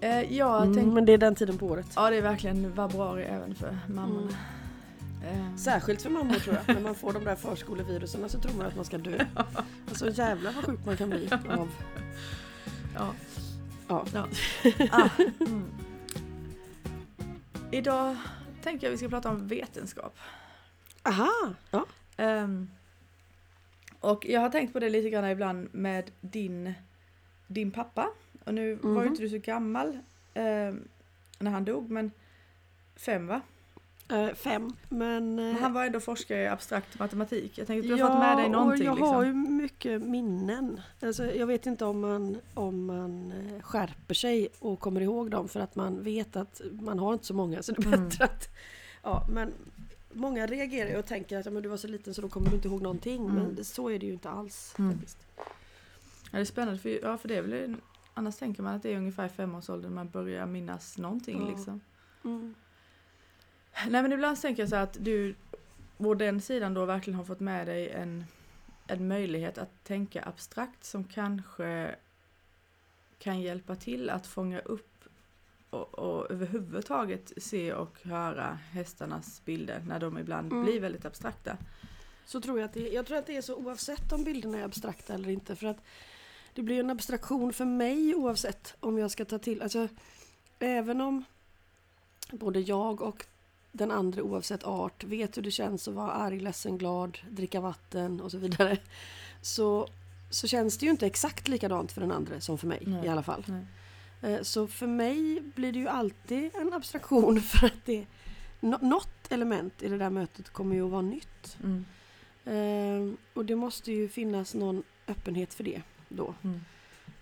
[0.00, 1.86] Eh, jag Mm, tänkte, men det är den tiden på året.
[1.96, 4.30] ja det är verkligen vabruari även för mammorna.
[5.24, 6.74] Eh, Särskilt för mammor tror jag.
[6.76, 9.24] När man får de där förskolevirusen så tror man att man ska dö.
[9.88, 11.68] Alltså jävlar vad sjuk man kan bli av...
[12.94, 13.12] ja.
[13.88, 14.04] Ja.
[14.14, 14.26] Ja.
[14.90, 15.08] Ah,
[15.40, 15.64] mm.
[17.72, 18.16] Idag
[18.62, 20.16] tänker jag vi ska prata om vetenskap.
[21.02, 21.30] Aha!
[21.70, 21.86] Ja.
[22.16, 22.70] Ehm,
[24.00, 26.74] och jag har tänkt på det lite grann ibland med din,
[27.46, 28.08] din pappa.
[28.48, 29.06] Och nu var ju Mhm.
[29.08, 29.98] inte du så gammal
[30.34, 30.88] ehm,
[31.38, 32.10] när han dog, men
[32.96, 33.40] fem va?
[34.10, 34.72] Eh, fem.
[34.88, 35.34] Men...
[35.34, 37.58] Men eh, han var ändå forskare i abstrakt matematik.
[37.58, 38.88] Jag tänkte att du har fått med dig någonting.
[38.90, 39.44] och jag har Liksom.
[39.44, 40.80] ju mycket minnen.
[41.02, 45.48] Alltså, jag vet inte om man, om man eh, skärper sig och kommer ihåg dem
[45.48, 48.08] för att man vet att man har inte så många så det är Mm.
[48.08, 48.48] bättre att...
[49.02, 49.52] Ja, men
[50.12, 52.48] många reagerar ju och tänker att ja, men du var så liten så då kommer
[52.50, 53.24] du inte ihåg någonting.
[53.28, 53.34] Mm.
[53.34, 54.74] Men så är det ju inte alls.
[54.78, 54.92] Mm.
[54.92, 55.18] Faktiskt.
[55.36, 55.42] Ja,
[56.30, 57.74] det är spännande, för, ja, för det är väl
[58.18, 61.40] Annars tänker man att det är ungefär i femårsåldern man börjar minnas någonting.
[61.40, 61.56] Ja.
[61.56, 61.80] Liksom.
[62.24, 62.54] Mm.
[63.88, 65.34] Nej men ibland tänker jag så att du
[65.96, 68.24] på den sidan då verkligen har fått med dig en,
[68.86, 71.94] en möjlighet att tänka abstrakt som kanske
[73.18, 75.04] kan hjälpa till att fånga upp
[75.70, 80.64] och, och överhuvudtaget se och höra hästarnas bilder när de ibland Mm.
[80.64, 81.56] blir väldigt abstrakta.
[82.24, 84.64] Så tror jag att det Jag tror att det är så oavsett om bilderna är
[84.64, 85.56] abstrakta eller inte.
[85.56, 85.82] För att
[86.58, 89.62] det blir en abstraktion för mig oavsett om jag ska ta till.
[89.62, 89.88] Alltså
[90.58, 91.24] även om
[92.32, 93.26] både jag och
[93.72, 98.20] den andra oavsett art vet hur det känns att vara arg, ledsen, glad, dricka vatten
[98.20, 98.78] och så vidare.
[99.42, 99.88] Så,
[100.30, 103.06] så känns det ju inte exakt likadant för den andra som för mig Nej.
[103.06, 103.44] i alla fall.
[103.46, 104.32] Nej.
[104.34, 108.06] Eh, Så för mig blir det ju alltid en abstraktion för att det
[108.60, 111.56] nå- något element i det där mötet kommer ju att vara nytt.
[111.64, 111.84] Mm.
[112.44, 116.34] Ehm, och det måste ju finnas någon öppenhet för det då.
[116.44, 116.60] Mm.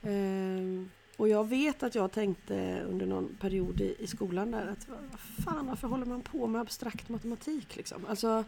[0.03, 4.89] Ehm, och jag vet att jag tänkte under någon period i, i skolan där att
[5.45, 8.07] fan varför håller man på med abstrakt matematik liksom?
[8.09, 8.45] Alltså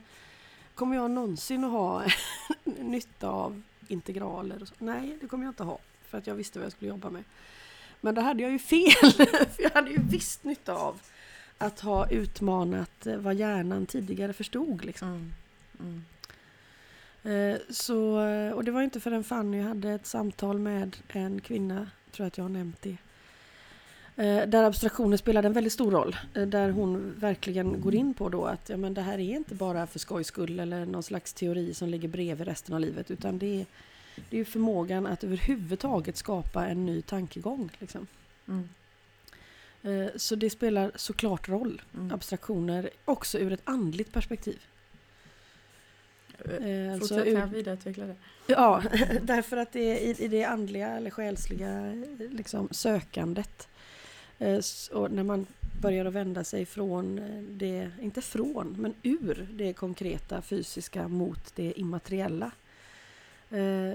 [0.74, 2.02] kommer jag någonsin att ha
[2.64, 4.68] nytta av integraler?
[4.78, 5.78] Nej, det kommer jag inte ha
[6.08, 7.24] för att jag visste vad jag skulle jobba med.
[8.00, 9.12] Men det hade jag ju fel,
[9.56, 11.00] för jag hade ju visst nytta av
[11.58, 14.84] att ha utmanat eh, vad hjärnan tidigare förstod.
[14.84, 15.08] Liksom.
[15.08, 15.32] Mm.
[15.80, 16.04] Mm.
[17.24, 21.74] Eh, Så, eh, och det var inte förrän Fanny hade ett samtal med en kvinna,
[22.12, 22.96] tror jag att jag har nämnt det.
[24.16, 26.16] eh, Där abstraktionen spelade en väldigt stor roll.
[26.32, 29.86] Där hon verkligen går in på då att ja, men det här är inte bara
[29.86, 33.10] för skojs skull eller någon slags teori som ligger bredvid resten av livet.
[33.10, 33.66] Utan det är,
[34.30, 37.70] det är förmågan att överhuvudtaget skapa en ny tankegång.
[37.78, 38.06] Liksom.
[38.48, 38.68] Mm.
[40.16, 42.12] Så det spelar såklart roll, Mm.
[42.12, 44.58] abstraktioner, också ur ett andligt perspektiv.
[46.44, 48.16] Eh, alltså Fortsätt, vidareutveckla det?
[48.46, 48.82] Ja,
[49.22, 51.92] därför att det är i, det andliga eller själsliga
[52.30, 53.68] liksom, sökandet.
[54.38, 54.60] Eh,
[54.92, 55.46] Och när man
[55.80, 61.56] börjar att vända sig från eh, det, inte från, men ur det konkreta fysiska mot
[61.56, 62.50] det immateriella.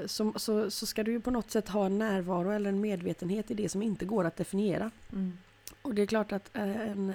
[0.06, 3.52] Så, så, så ska du ju på något sätt ha en närvaro eller en medvetenhet
[3.52, 4.92] i det som inte går att definiera.
[5.12, 5.38] Mm.
[5.82, 7.14] Och det är klart att en,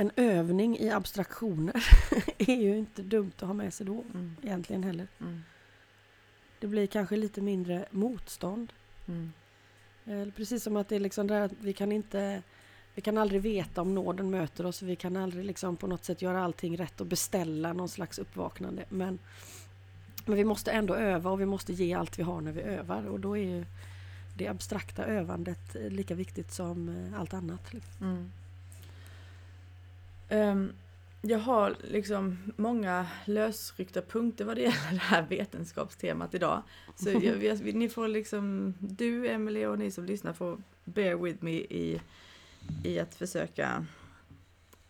[0.00, 1.84] en övning i abstraktioner
[2.38, 4.36] är ju inte dumt att ha med sig då Mm.
[4.42, 5.08] egentligen heller.
[5.20, 5.42] Mm.
[6.60, 8.72] Det blir kanske lite mindre motstånd.
[9.08, 9.32] Mm.
[10.06, 12.42] Eh, Precis som att det är liksom där att vi kan inte
[12.94, 14.82] vi kan aldrig veta om nåden möter oss.
[14.82, 18.84] Vi kan aldrig liksom på något sätt göra allting rätt och beställa någon slags uppvaknande.
[18.88, 19.18] Men,
[20.26, 23.06] men vi måste ändå öva och vi måste ge allt vi har när vi övar.
[23.06, 23.64] Och då är ju
[24.36, 27.72] det abstrakta övandet lika viktigt som eh, allt annat.
[27.74, 28.06] liksom.
[28.06, 28.32] Mm.
[30.28, 30.72] Ehm,
[31.22, 36.62] jag har liksom många lösryckta punkter vad det gäller det här vetenskapstemat idag.
[36.96, 41.44] Så jag, jag, ni får liksom, du Emelie och ni som lyssnar får bear with
[41.44, 42.00] me i,
[42.84, 43.86] i att försöka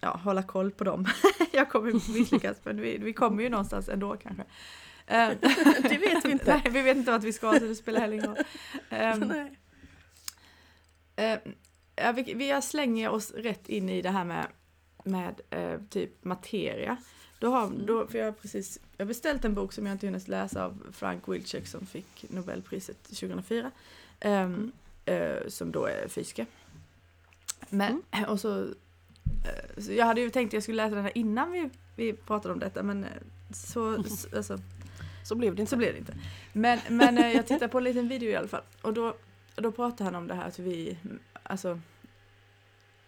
[0.00, 1.06] ja, hålla koll på dem.
[1.52, 4.44] jag kommer misslyckas men vi, vi kommer ju någonstans ändå kanske.
[5.06, 5.36] Ehm,
[5.82, 6.60] Det vet vi inte.
[6.64, 9.46] Nej, vi vet inte vart vi ska så det spelar heller ingen roll.
[11.16, 11.38] Eh,
[11.96, 14.46] ja, vi, vi slänger oss rätt in i det här med,
[15.08, 16.96] med eh, typ materia.
[17.38, 20.06] Då har, då, för jag har precis jag har beställt en bok som jag inte
[20.06, 23.70] hunnit läsa av Frank Wilczek som fick Nobelpriset 2004.
[24.20, 24.72] ehm,
[25.04, 26.46] eh, som då är fysiker.
[27.68, 31.18] Men, och så, eh, så jag hade ju tänkt att jag skulle läsa den här
[31.18, 33.10] innan vi, vi pratade om detta men eh,
[33.54, 34.58] så, så alltså,
[35.24, 35.70] Så blev det inte.
[35.70, 36.14] så blev det inte.
[36.52, 38.62] Men, men eh, jag tittade på en liten video i alla fall.
[38.82, 39.16] Och då,
[39.56, 40.98] då pratade han om det här att vi,
[41.42, 41.80] alltså,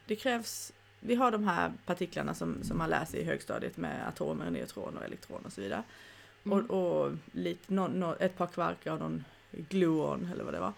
[0.06, 4.50] det krävs, vi har de här partiklarna som, som man läser i högstadiet med atomer,
[4.50, 5.82] neutroner, elektroner och så vidare.
[6.44, 6.58] Mm.
[6.70, 6.70] Och,
[7.04, 10.72] och lite, någon, nå- ett par kvarkar och någon gluon eller vad det var.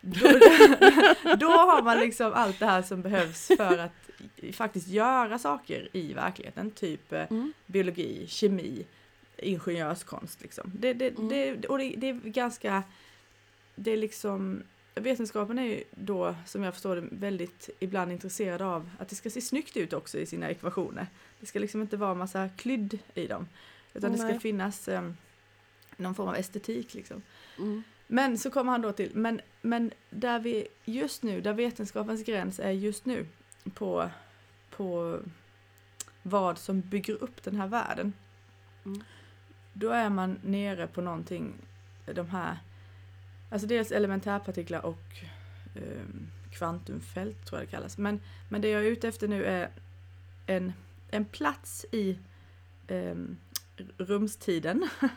[0.00, 0.28] då,
[1.36, 3.92] då har man liksom allt det här som behövs för att
[4.52, 6.70] faktiskt göra saker i verkligheten.
[6.70, 7.52] Typ eh, Mm.
[7.66, 8.86] biologi, kemi,
[9.36, 10.70] ingenjörskonst liksom.
[10.74, 11.28] Det, det, Mm.
[11.28, 12.82] det, och det, det är ganska,
[13.74, 14.62] det är liksom,
[14.94, 19.30] vetenskapen är ju då, som jag förstår det, väldigt ibland intresserad av att det ska
[19.30, 21.06] se snyggt ut också i sina ekvationer.
[21.40, 23.48] Det ska liksom inte vara massa klydd i dem,
[23.94, 24.40] utan det ska Nej.
[24.40, 25.10] finnas eh,
[25.96, 27.22] någon form av estetik liksom.
[27.58, 27.82] Mm.
[28.06, 32.60] Men så kommer han då till, men, men där vi just nu, där vetenskapens gräns
[32.60, 33.26] är just nu
[33.74, 34.10] på,
[34.70, 35.18] på
[36.22, 38.12] vad som bygger upp den här världen.
[38.84, 39.02] Mm.
[39.72, 41.54] Då är man nere på någonting,
[42.14, 42.58] de här,
[43.54, 45.04] alltså dels elementärpartiklar och
[45.76, 47.98] um, kvantumfält tror jag det kallas.
[47.98, 49.70] Men, men det jag är ute efter nu är
[50.46, 50.72] en,
[51.10, 52.18] en plats i
[53.98, 54.88] rumstiden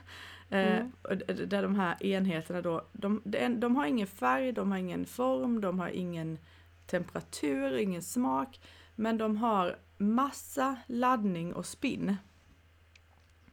[0.50, 0.92] Eh, Mm.
[1.02, 3.22] och d- Där de här enheterna då, de,
[3.60, 6.38] de, har ingen färg, de har ingen form, de har ingen
[6.86, 8.60] temperatur, ingen smak.
[8.96, 12.16] Men de har massa laddning och spinn.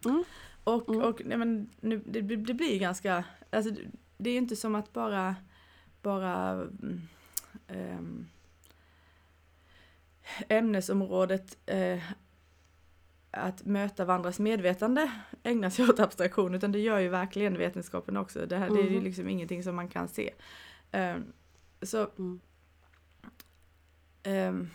[0.04, 0.24] Mm.
[0.64, 1.00] Och, Mm.
[1.02, 3.74] och nej men, nu, det, det det blir ganska, alltså
[4.16, 5.36] det- är ju inte som att bara,
[6.02, 7.00] bara mm,
[7.68, 8.26] ehm,
[10.48, 12.02] ämnesområdet eh,
[13.30, 15.10] att möta varandras medvetande
[15.42, 18.46] ägnar sig åt abstraktion, utan det gör ju verkligen vetenskapen också.
[18.46, 19.04] Det, här, det är ju Mhm.
[19.04, 20.34] liksom ingenting som man kan se.
[20.92, 21.32] Ehm,
[21.82, 22.40] så Mm.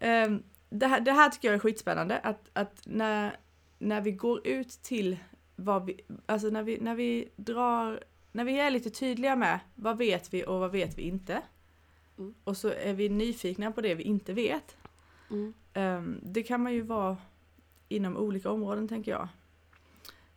[0.00, 3.36] Ehm, det, här, det här tycker jag är skitspännande, att, att när,
[3.78, 5.16] när vi går ut till
[5.56, 9.98] vad vi, alltså när vi, när vi drar, när vi är lite tydliga med vad
[9.98, 11.42] vet vi och vad vet vi inte.
[12.18, 12.34] Mm.
[12.44, 14.76] Och så är vi nyfikna på det vi inte vet.
[15.30, 15.54] Mm.
[15.72, 17.16] Ehm, det kan man ju vara
[17.88, 19.28] inom olika områden tänker jag.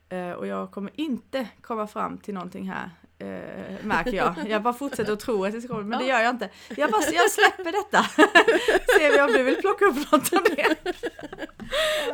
[0.09, 4.35] Eh, och jag kommer inte komma fram till någonting här, eh, märker jag.
[4.47, 6.49] Jag bara fortsätter att tro att det ska komma, men det gör jag inte.
[6.77, 8.03] Jag, bara, jag släpper detta.
[8.97, 10.75] Ser vi om du vill plocka upp något av det.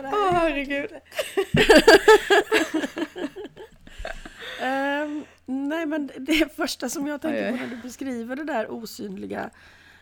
[0.03, 0.89] Åh herregud.
[4.63, 8.71] Ehm, nej men det första som jag tänker Oj, på när du beskriver det där
[8.71, 9.50] osynliga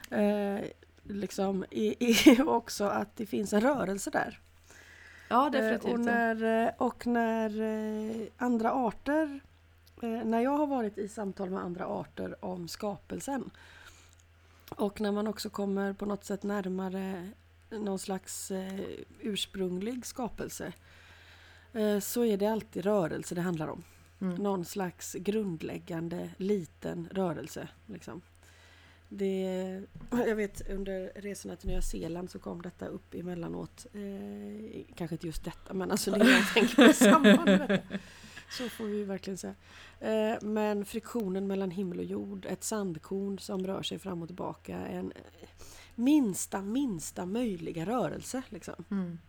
[0.09, 0.59] eh,
[1.03, 4.39] liksom är, är också att det finns en rörelse där.
[5.29, 5.93] Ja Eh, definitivt.
[5.93, 9.39] och när, eh, och när eh, andra arter,
[10.01, 13.49] eh, när jag har varit i samtal med andra arter om skapelsen
[14.69, 17.29] och när man också kommer på något sätt närmare
[17.69, 18.79] någon slags eh,
[19.19, 20.73] ursprunglig skapelse
[21.73, 23.83] eh, så är det alltid rörelse det handlar om.
[24.21, 24.35] Mm.
[24.35, 27.67] Någon slags grundläggande liten rörelse.
[27.85, 28.21] Liksom.
[29.09, 29.81] Det,
[30.11, 33.85] jag vet under resorna till Nya Zeeland så kom detta upp emellanåt.
[33.93, 37.97] Eh, kanske inte just detta men alltså det jag tänker på samband med detta.
[38.57, 39.55] Så får vi verkligen säga.
[39.99, 44.77] Eh, men friktionen mellan himmel och jord, ett sandkorn som rör sig fram och tillbaka.
[44.77, 45.13] En
[45.95, 48.41] minsta, minsta möjliga rörelse.
[48.49, 49.19] Liksom, Mm.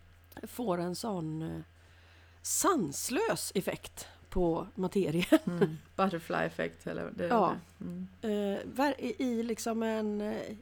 [0.43, 1.61] får en sån eh,
[2.43, 5.27] sanslös effekt på materie.
[5.47, 5.79] Mm.
[5.97, 7.27] Butterfly effect eller det.
[7.27, 7.55] Ja.
[7.81, 8.07] Mm.
[8.23, 10.57] Eh, i, liksom en eh,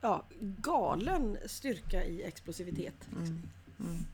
[0.00, 2.94] ja, galen styrka i explosivitet.
[3.12, 3.42] Mm.
[3.80, 4.04] Mm.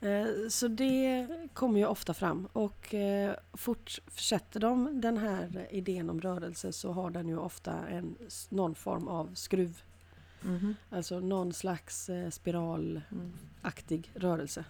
[0.00, 2.94] Eh, så det kommer ju ofta fram och
[3.52, 8.16] fortsätter de den här idén om rörelse så har den ju ofta en,
[8.48, 9.82] någon form av skruv.
[10.40, 10.74] Mhm.
[10.90, 14.22] Alltså någon slags spiralaktig Mm.
[14.30, 14.64] rörelse.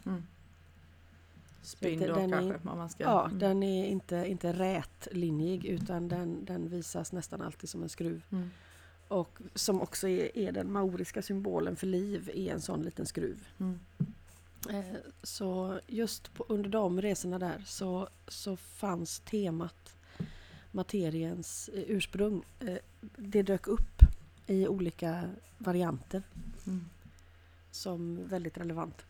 [1.62, 1.66] Mm.
[1.66, 3.04] Spin Den- då den är- kanske om man ska.
[3.04, 3.38] Ja, mm.
[3.38, 8.22] den är inte, inte rätlinjig utan den, den visas nästan alltid som en skruv.
[8.32, 8.50] Mm.
[9.08, 13.46] Och som också är, är den maoriska symbolen för liv, är en sån liten skruv.
[13.60, 13.78] Mm.
[14.70, 19.96] Eh, så just på, under de resorna där så, så fanns temat
[20.70, 22.42] materiens eh, ursprung.
[22.60, 22.76] Eh,
[23.16, 24.00] det dök upp
[24.46, 26.22] i olika varianter
[26.66, 26.84] Mm.
[27.70, 29.06] som väldigt relevant.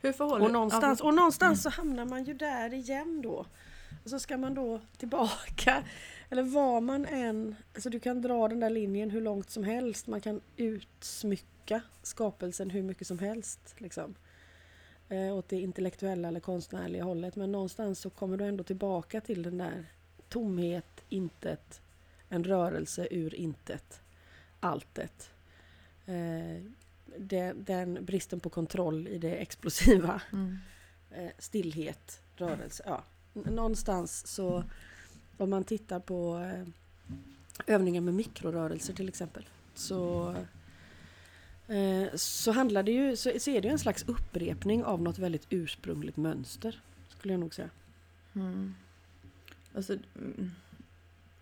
[0.00, 3.46] Hur förhåller Och någonstans, och någonstans så hamnar man ju där igen då.
[4.04, 5.84] Och så ska man då tillbaka.
[6.30, 7.56] Eller var man än...
[7.74, 10.06] Alltså du kan dra den där linjen hur långt som helst.
[10.06, 13.74] Man kan utsmycka skapelsen hur mycket som helst.
[13.78, 14.14] Liksom.
[15.08, 17.36] Eh, åt det intellektuella eller konstnärliga hållet.
[17.36, 19.84] Men någonstans så kommer du ändå tillbaka till den där
[20.28, 21.80] tomhet, intet,
[22.28, 24.00] en rörelse ur intet,
[24.60, 25.30] alltet.
[26.06, 26.62] Eh,
[27.18, 30.58] den, den bristen på kontroll i det explosiva Mm.
[31.10, 32.82] eh, stillhet, rörelse.
[32.86, 33.04] Ja.
[33.32, 34.64] Någonstans så
[35.36, 36.68] om man tittar på eh,
[37.74, 40.30] övningar med mikrorörelser till exempel så,
[41.68, 45.18] eh, så handlar det ju så, så är det ju en slags upprepning av något
[45.18, 47.70] väldigt ursprungligt mönster skulle jag nog säga.
[48.34, 48.74] Mm.
[49.74, 50.50] Alltså, mm,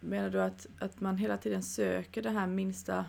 [0.00, 3.04] menar du att, att man hela tiden söker det här minsta,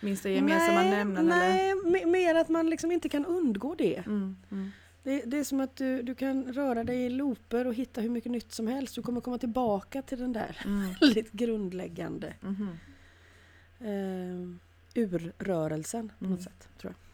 [0.00, 1.26] minsta gemensamma nämnaren?
[1.26, 2.06] Nej, eller?
[2.06, 3.96] mer att man liksom inte kan undgå det.
[3.96, 4.70] Mm, mm.
[5.02, 8.10] Det, det, är som att du, du kan röra dig i looper och hitta hur
[8.10, 8.94] mycket nytt som helst.
[8.94, 10.94] Du kommer komma tillbaka till den där Mm.
[11.00, 12.68] väldigt grundläggande mhm.
[13.80, 16.36] eh, urrörelsen på Mm.
[16.36, 16.68] något sätt.
[16.80, 17.10] tror jag.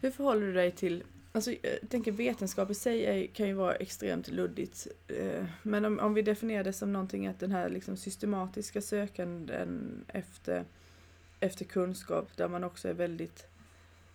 [0.00, 3.74] Hur förhåller du dig till, alltså jag tänker vetenskap i sig är, kan ju vara
[3.74, 4.86] extremt luddigt.
[5.08, 10.04] Eh, men om, om vi definierar det som någonting att den här liksom systematiska sökanden
[10.08, 10.64] efter,
[11.40, 13.46] efter kunskap där man också är väldigt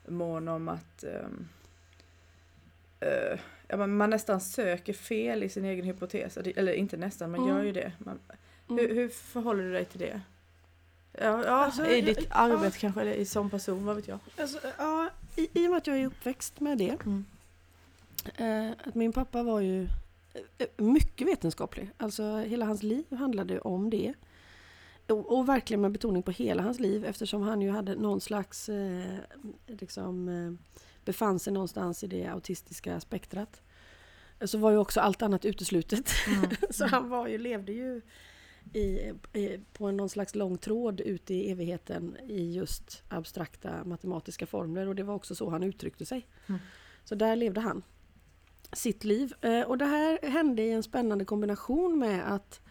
[0.08, 1.04] mån om att
[3.00, 6.38] eh, ja, man, man nästan söker fel i sin egen hypotes.
[6.38, 7.56] Eller inte nästan, man Mm.
[7.56, 7.92] gör ju det.
[7.98, 8.20] Man,
[8.70, 8.86] Mm.
[8.88, 10.22] hur, hur förhåller du dig till det?
[11.12, 12.36] Ja, ja Alltså, i jag- ditt ja.
[12.36, 14.20] arbete kanske, eller i som person, vad vet jag.
[14.38, 16.98] Alltså, ja, i, I och med att jag är uppväxt med det.
[17.06, 17.26] Mm.
[18.36, 19.88] Eh, att min pappa var ju
[20.58, 21.90] eh, mycket vetenskaplig.
[21.98, 24.14] Alltså hela hans liv handlade om det.
[25.08, 28.70] Och, och verkligen med betoning på hela hans liv eftersom han ju hade någon slags,
[28.70, 29.18] eh,
[29.68, 30.52] liksom, eh,
[31.06, 33.62] befann sig någonstans i det autistiska spektrat.
[34.46, 36.12] Så var ju också allt annat uteslutet.
[36.28, 36.50] Mm.
[36.70, 38.02] Så han var ju, levde ju
[38.74, 44.88] i, i, på någon slags lång tråd ute i evigheten i just abstrakta matematiska formler
[44.88, 46.28] och det var också så han uttryckte sig.
[46.48, 46.62] Mm.
[47.04, 47.84] Så där levde han
[48.72, 49.34] sitt liv.
[49.42, 52.62] Eh, och det här hände i en spännande kombination med att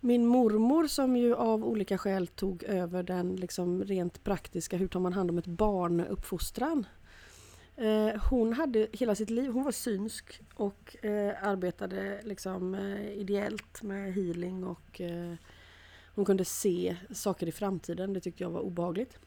[0.00, 5.00] min mormor som ju av olika skäl tog över den liksom rent praktiska, hur tar
[5.00, 6.86] man hand om ett barn, uppfostran.
[7.76, 13.82] Eh, hon hade hela sitt liv, hon var synsk och eh, arbetade liksom eh, ideellt
[13.82, 15.34] med healing och eh,
[16.14, 18.12] hon kunde se saker i framtiden.
[18.12, 19.18] Det tyckte jag var obehagligt.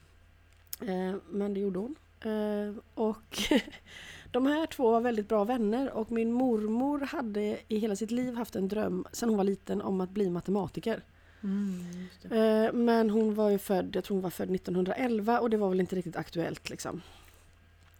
[0.82, 1.96] Eh, men det gjorde hon.
[2.22, 3.38] Eh, och
[4.32, 8.36] de här två var väldigt bra vänner och min mormor hade i hela sitt liv
[8.36, 11.04] haft en dröm sedan hon var liten om att bli matematiker.
[11.44, 12.08] Mm.
[12.24, 15.70] Eh, Men hon var ju född, jag tror hon var född 1911 och det var
[15.70, 17.02] väl inte riktigt aktuellt liksom.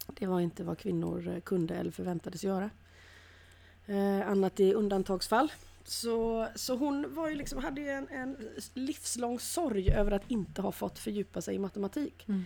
[0.08, 2.70] Det var inte vad kvinnor eh, kunde eller förväntades göra.
[3.86, 5.52] Eh, annat i undantagsfall.
[5.84, 8.38] Så, så hon var ju liksom, hade ju en, en
[8.74, 12.26] livslång sorg över att inte ha fått fördjupa sig i matematik.
[12.28, 12.46] Mm.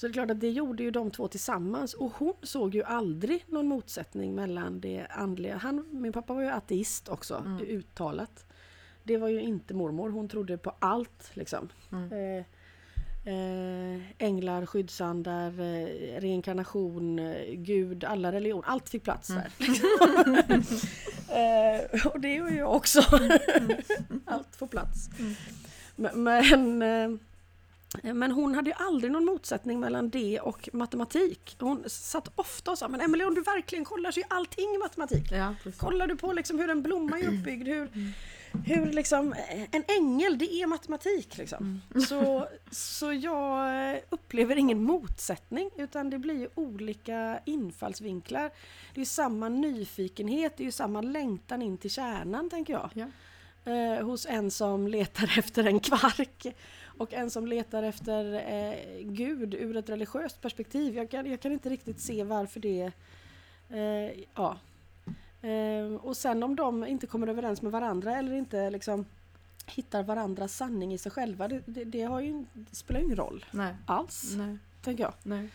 [0.00, 2.82] Så det är klart att det gjorde ju de två tillsammans och hon såg ju
[2.82, 5.56] aldrig någon motsättning mellan det andliga.
[5.56, 7.60] Han, min pappa var ju ateist också, Mm.
[7.66, 8.44] uttalat.
[9.02, 11.68] Det var ju inte mormor, hon trodde på allt liksom.
[11.92, 12.12] Mm.
[12.12, 12.44] Eh,
[13.34, 18.64] eh, änglar, skyddsandar, eh, reinkarnation, eh, Gud, alla religioner.
[18.66, 19.42] Allt fick plats Mm.
[19.42, 20.62] där.
[21.94, 23.00] eh, och det gör jag också.
[24.24, 25.08] allt får plats.
[25.18, 25.34] Mm.
[25.96, 27.18] Men, men, eh,
[28.02, 31.56] men hon hade ju aldrig någon motsättning mellan det och matematik.
[31.60, 35.32] Hon satt ofta och sa, men Emelie om du verkligen kollar så är allting matematik.
[35.32, 35.54] Ja.
[35.76, 37.90] Kollar du på liksom hur en blomma är uppbyggd, hur,
[38.52, 38.64] Mm.
[38.66, 41.36] hur liksom, eh, en ängel, det är matematik.
[41.38, 41.80] Liksom.
[41.92, 42.06] Mm.
[42.06, 48.50] Så, så jag eh, upplever ingen motsättning utan det blir olika infallsvinklar.
[48.94, 52.90] Det är ju samma nyfikenhet, det är ju samma längtan in till kärnan tänker jag.
[52.94, 53.06] Ja.
[53.72, 56.46] Eh, hos en som letar efter en kvark
[57.00, 60.96] och en som letar efter eh, Gud ur ett religiöst perspektiv.
[60.96, 62.92] Jag kan, jag kan inte riktigt se varför det...
[63.68, 64.56] Eh, ja.
[65.48, 69.04] Eh, och sen om de inte kommer överens med varandra eller inte liksom
[69.66, 73.18] hittar varandras sanning i sig själva, det, det, det, har ju, det spelar ju ingen
[73.18, 73.74] roll Nej.
[73.86, 74.58] alls, Nej.
[74.82, 75.14] tänker jag.
[75.22, 75.48] Nej.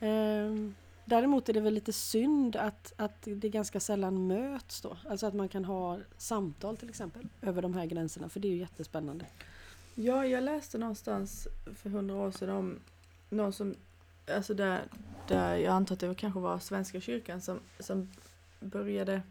[0.00, 4.96] Ehm, däremot är det väl lite synd att, att det ganska sällan möts då.
[5.08, 8.52] Alltså att man kan ha samtal till exempel över de här gränserna för det är
[8.52, 9.26] ju jättespännande.
[9.94, 12.80] Ja, jag läste någonstans för hundra år sedan om
[13.30, 13.74] någon som,
[14.30, 14.82] alltså där,
[15.28, 18.08] där jag antar att det kanske var Svenska kyrkan som, som
[18.60, 19.22] började,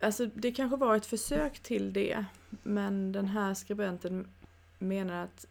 [0.00, 2.24] alltså det kanske var ett försök till det,
[2.62, 4.28] men den här skribenten
[4.78, 5.46] menar att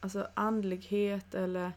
[0.00, 1.72] alltså andlighet eller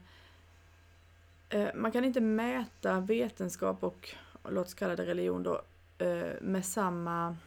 [1.49, 4.15] eh, man kan inte mäta vetenskap och
[4.49, 5.61] låt oss kalla det religion då
[5.97, 7.37] eh, med samma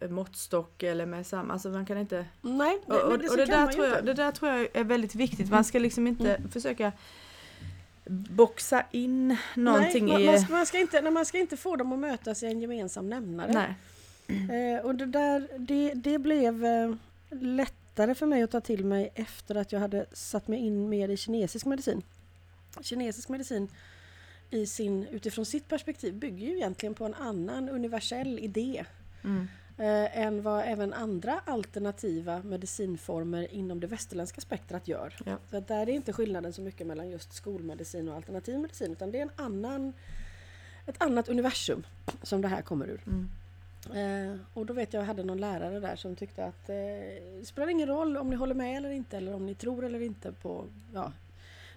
[0.00, 3.66] måttstock eller med samma, alltså man kan inte Nej, och, och, men och det, där
[3.66, 5.50] tror jag, det där tror jag är väldigt viktigt.
[5.50, 6.92] Man ska liksom inte försöka
[8.08, 10.26] boxa in någonting Nej, man, i...
[10.26, 12.60] man, ska, man, ska inte, nej, man ska inte få dem att mötas i en
[12.60, 13.52] gemensam nämnare.
[13.52, 13.74] Nej.
[14.28, 16.94] Eh, och det där, det, det blev eh,
[17.30, 21.08] lättare för mig att ta till mig efter att jag hade satt mig in mer
[21.08, 22.02] i kinesisk medicin.
[22.80, 23.68] Kinesisk medicin
[24.50, 28.84] i sin, utifrån sitt perspektiv bygger ju egentligen på en annan universell idé
[29.24, 29.48] Mm.
[29.78, 35.14] Eh, än vad även andra alternativa medicinformer inom det västerländska spektrat gör.
[35.26, 35.36] Ja.
[35.50, 39.10] Så att där är inte skillnaden så mycket mellan just skolmedicin och alternativ medicin utan
[39.10, 39.92] det är en annan,
[40.86, 41.86] ett annat universum
[42.22, 43.00] som det här kommer ur.
[43.06, 43.28] Mm.
[43.94, 46.76] Eh, och då vet jag, jag hade någon lärare där som tyckte att eh,
[47.38, 50.00] det spelar ingen roll om ni håller med eller inte eller om ni tror eller
[50.00, 50.64] inte på...
[50.94, 51.12] Ja.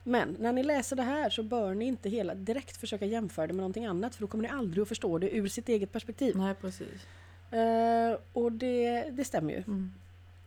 [0.04, 3.54] Men när ni läser det här så bör ni inte hela, direkt försöka jämföra det
[3.54, 6.36] med någonting annat för då kommer ni aldrig att förstå det ur sitt eget perspektiv.
[6.38, 7.08] Nej, precis.
[7.52, 9.58] Eh, och det, det stämmer ju.
[9.58, 9.92] Mm.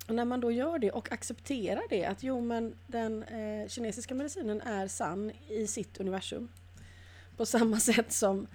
[0.09, 4.15] Och när man då gör det och accepterar det att jo men den eh, kinesiska
[4.15, 6.49] medicinen är sann i sitt universum.
[7.37, 8.47] På samma sätt som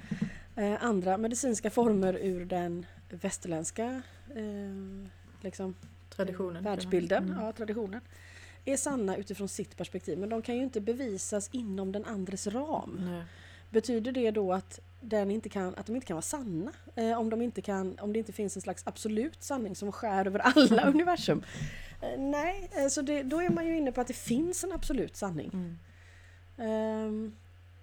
[0.56, 4.02] eh, andra medicinska former ur den västerländska
[4.36, 5.08] eh,
[5.42, 5.76] liksom,
[6.10, 6.64] Traditionen.
[6.64, 7.46] världsbilden, Mm.
[7.46, 8.02] ja, traditionen,
[8.66, 10.18] är sanna utifrån sitt perspektiv.
[10.20, 13.02] Men de kan ju inte bevisas inom den andres ram.
[13.10, 13.24] Nej.
[13.70, 16.72] Betyder det då att, den inte kan, att de inte kan vara sanna?
[16.96, 20.28] Eh, om, de inte kan, om det inte finns en slags absolut sanning som skär
[20.28, 21.44] över alla universum?
[22.02, 24.72] Eh, nej, eh, så det, då är man ju inne på att det finns en
[24.72, 25.52] absolut sanning.
[25.54, 25.78] Mm.
[26.58, 27.36] Ehm,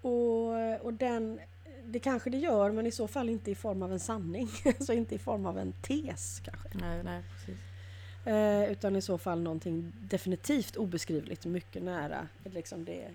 [0.03, 1.41] och, och den,
[1.85, 4.49] det kanske det gör men i så fall inte i form av en sanning.
[4.81, 6.69] så inte i form av en tes kanske.
[6.79, 7.61] Nej, nej, precis.
[8.27, 13.11] Eh, utan i så fall någonting definitivt obeskrivligt, mycket nära liksom det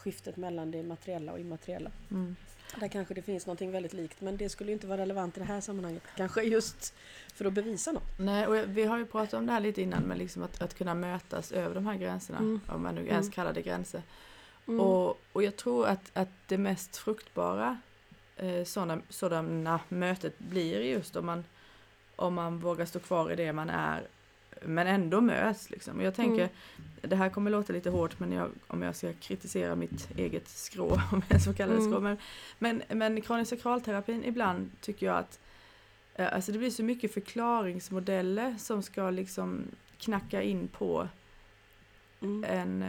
[0.00, 1.90] skiftet mellan det materiella och immateriella.
[2.10, 2.36] Mm.
[2.80, 5.40] Där kanske det finns någonting väldigt likt men det skulle ju inte vara relevant i
[5.40, 6.02] det här sammanhanget.
[6.16, 6.94] Kanske just
[7.34, 8.18] för att bevisa något.
[8.18, 10.74] Nej, och vi har ju pratat om det här lite innan, men liksom att, att
[10.74, 12.60] kunna mötas över de här gränserna, Mm.
[12.68, 13.12] om man nu Mm.
[13.12, 14.02] ens kallar det gränser.
[14.68, 14.80] Mm.
[14.80, 17.80] Och, och jag tror att, att det mest fruktbara
[18.36, 21.44] eh, sådana, sådana mötet blir just om man,
[22.16, 24.02] om man vågar stå kvar i det man är,
[24.62, 25.70] men ändå möts.
[25.70, 25.96] Liksom.
[25.98, 26.50] Och jag tänker, Mm.
[27.02, 31.00] det här kommer låta lite hårt men jag, om jag ska kritisera mitt eget skrå,
[31.12, 31.92] om jag så kallar det Mm.
[31.92, 32.00] skrå.
[32.00, 32.16] Men,
[32.58, 35.38] men, men kronisk sakralterapin ibland tycker jag att
[36.14, 39.64] eh, alltså det blir så mycket förklaringsmodeller som ska liksom
[39.98, 41.08] knacka in på
[42.22, 42.44] Mm.
[42.44, 42.84] en,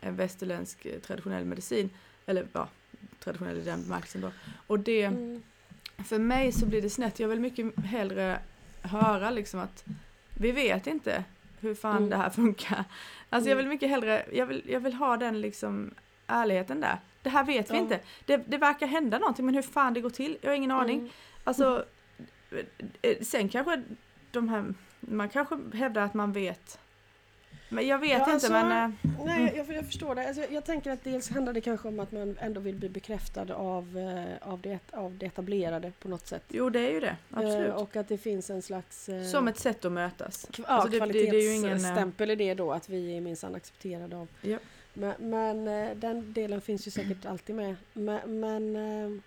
[0.00, 1.90] en västerländsk traditionell medicin.
[2.26, 2.68] Eller ja,
[3.20, 4.30] traditionell i den bemärkelsen då.
[4.66, 5.42] Och det, Mm.
[6.04, 7.20] för mig så blir det snett.
[7.20, 8.38] Jag vill mycket hellre
[8.82, 9.84] höra liksom att
[10.42, 11.24] vi vet inte
[11.60, 12.10] hur fan Mm.
[12.10, 12.84] det här funkar.
[13.30, 13.58] Alltså jag Mm.
[13.58, 15.94] vill mycket hellre, jag vill, jag vill ha den liksom
[16.26, 16.98] ärligheten där.
[17.22, 17.80] Det här vet vi Ja.
[17.82, 18.00] inte.
[18.24, 20.98] Det, det verkar hända någonting men hur fan det går till, jag har ingen aning.
[20.98, 21.10] Mm.
[21.44, 21.84] Alltså,
[23.02, 23.82] eh, sen kanske
[24.30, 26.78] de här, man kanske hävdar att man vet.
[27.72, 28.92] Men jag vet Ja, inte alltså, men...
[28.92, 30.28] eh, Nej, jag, jag förstår det.
[30.28, 33.54] Alltså, jag tänker att dels handlar det kanske om att man ändå vill bli bekräftad
[33.54, 36.42] av, eh, av, det, av det etablerade på något sätt.
[36.48, 37.68] Jo det är ju det, absolut.
[37.68, 39.08] Eh, och att det finns en slags...
[39.08, 40.48] eh, Som ett sätt att mötas.
[40.50, 42.88] Kv- Ja, Alltså, det- det- det är ju ingen, eh, kvalitetsstämpel i det då att
[42.88, 44.28] vi är minsann accepterade av.
[44.42, 44.58] Ja.
[44.94, 47.74] Men, men eh, den delen finns ju säkert alltid med.
[47.92, 49.20] Men, men, eh,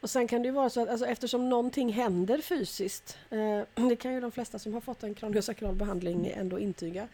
[0.00, 3.96] och sen kan det ju vara så att alltså, eftersom någonting händer fysiskt, eh, det
[3.96, 7.08] kan ju de flesta som har fått en kraniosakral behandling ändå intyga.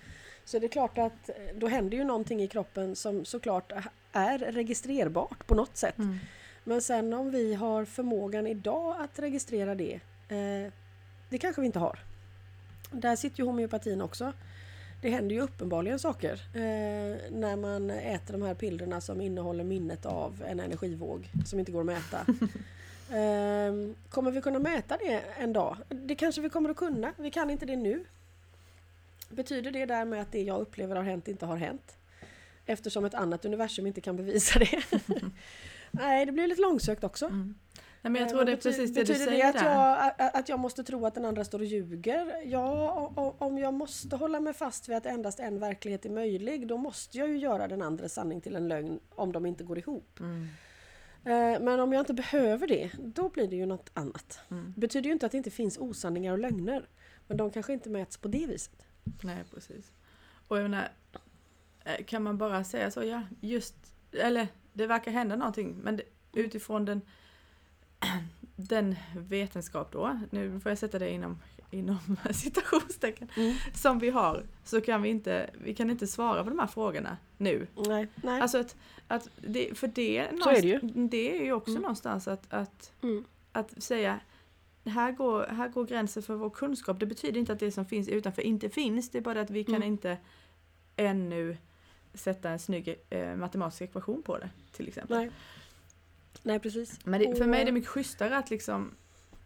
[0.45, 3.73] Så det är klart att eh, då händer ju någonting i kroppen som såklart
[4.13, 5.99] är registrerbart på något sätt.
[5.99, 6.19] Mm.
[6.65, 9.95] Men sen om vi har förmågan idag att registrera det,
[10.29, 10.73] eh,
[11.29, 11.99] det kanske vi inte har.
[12.93, 14.33] Där sitter ju homeopatin också.
[15.03, 20.07] Det händer ju uppenbarligen saker eh, när man äter de här pillerna som innehåller minnet
[20.07, 22.19] av en energivåg som inte går att mäta.
[23.17, 23.73] eh,
[24.09, 25.77] kommer vi kunna mäta det en dag?
[25.89, 27.13] Det kanske vi kommer att kunna.
[27.17, 28.05] Vi kan inte det nu.
[29.31, 31.97] Betyder det därmed att det jag upplever har hänt inte har hänt?
[32.67, 34.83] Eftersom ett annat universum inte kan bevisa det.
[35.91, 37.27] Nej, det blir lite långsökt också.
[37.27, 37.55] Mm.
[38.03, 39.65] Nej, men jag Eh, tror det är precis det du betyder säger det att
[40.19, 42.43] jag, att- jag måste tro att den andra står och ljuger?
[42.47, 46.77] Ja, om jag måste hålla mig fast vid att endast en verklighet är möjlig, då
[46.77, 50.21] måste jag ju göra den andres sanning till en lögn om de inte går ihop.
[50.21, 50.43] Mm.
[51.25, 54.41] Eh, Men om jag inte behöver det, då blir det ju något annat.
[54.51, 54.73] Mm.
[54.77, 56.89] Det betyder ju inte att det inte finns osanningar och lögner,
[57.27, 58.73] men de kanske inte mäts på det viset.
[59.23, 59.93] Nej, precis.
[60.49, 60.89] Och jag menar,
[61.85, 63.75] eh, kan man bara säga så, ja, just,
[64.13, 67.01] eller det verkar hända någonting, men det, utifrån den,
[68.57, 71.39] den vetenskap då, nu får jag sätta det inom,
[71.71, 71.99] inom
[72.35, 73.29] citationstecken,
[73.75, 77.17] som vi har, så kan vi inte, vi kan inte svara på de här frågorna
[77.37, 77.67] nu.
[77.87, 78.41] Nej, nej.
[78.41, 78.77] Alltså att,
[79.09, 80.79] att det, för det, är det ju.
[81.09, 81.83] det är ju också Mm.
[81.83, 83.25] någonstans att, att, Mm.
[83.53, 84.21] att säga
[84.85, 87.01] här går, här går gränsen för vår kunskap.
[87.01, 89.11] Det betyder inte att det som finns utanför inte finns.
[89.11, 89.89] Det är bara det att vi kan Mm.
[89.89, 90.19] inte
[90.97, 91.57] ännu
[92.15, 94.51] sätta en snygg eh, matematisk ekvation på det.
[94.73, 95.17] Till exempel.
[95.17, 95.31] nej.
[96.43, 96.99] nej, precis.
[97.05, 98.95] Men det, för mig är det mycket schysstare att liksom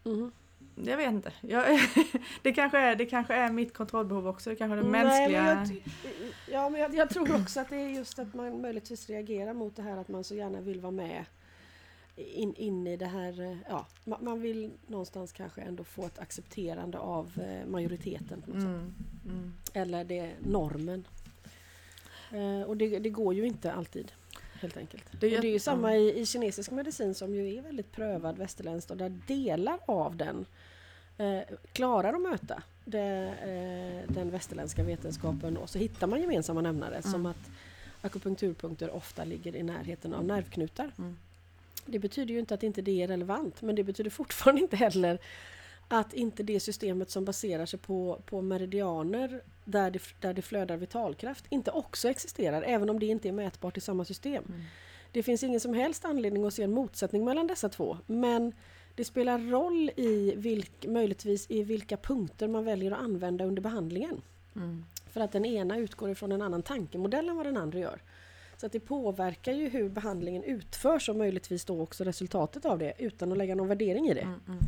[0.05, 0.33] Mhm.
[0.75, 1.33] jag vet inte.
[1.41, 1.65] Jag,
[2.43, 4.51] det, kanske är, det kanske är mitt kontrollbehov också.
[4.51, 5.43] Det kanske är det mänskliga.
[5.43, 8.61] Nej, men jag, ja, men jag, jag tror också att det är just att man
[8.61, 11.25] möjligtvis reagerar mot det här att man så gärna vill vara med
[12.17, 13.41] in, in i det här.
[13.41, 18.43] eh, Ja, man, vill någonstans kanske ändå få ett accepterande av eh, majoriteten.
[18.43, 18.69] På något sätt.
[18.69, 18.95] Mm,
[19.29, 19.55] mm.
[19.73, 21.07] Eller det normen.
[22.33, 24.13] Eh, och det, det går ju inte alltid.
[24.61, 25.05] Helt enkelt.
[25.21, 27.93] Det är och det är ju samma i, i kinesisk medicin som ju är väldigt
[27.93, 30.47] prövad västerländskt och där delar av den
[31.19, 31.41] eh,
[31.73, 37.03] klarar att möta det, eh, den västerländska vetenskapen och så hittar man gemensamma nämnare Mm.
[37.13, 37.51] som att
[38.01, 40.91] akupunkturpunkter ofta ligger i närheten av nervknutar.
[40.99, 41.17] Mm.
[41.87, 45.19] Det betyder ju inte att inte det är relevant men det betyder fortfarande inte heller
[45.89, 50.77] att inte det systemet som baserar sig på, på meridianer där det, där det flödar
[50.77, 54.45] vitalkraft inte också existerar även om det inte är mätbart i samma system.
[54.49, 54.61] Mm.
[55.13, 58.53] Det finns ingen som helst anledning att se en motsättning mellan dessa två men
[58.95, 64.23] det spelar roll i vilk, möjligtvis i vilka punkter man väljer att använda under behandlingen.
[64.57, 64.85] Mm.
[65.11, 68.01] För att den ena utgår ifrån en annan tankemodell än vad den andra gör.
[68.65, 72.93] Så att det påverkar ju hur behandlingen utförs och möjligtvis då också resultatet av det
[72.99, 74.21] utan att lägga någon värdering i det.
[74.21, 74.41] Mm.
[74.49, 74.59] Mm.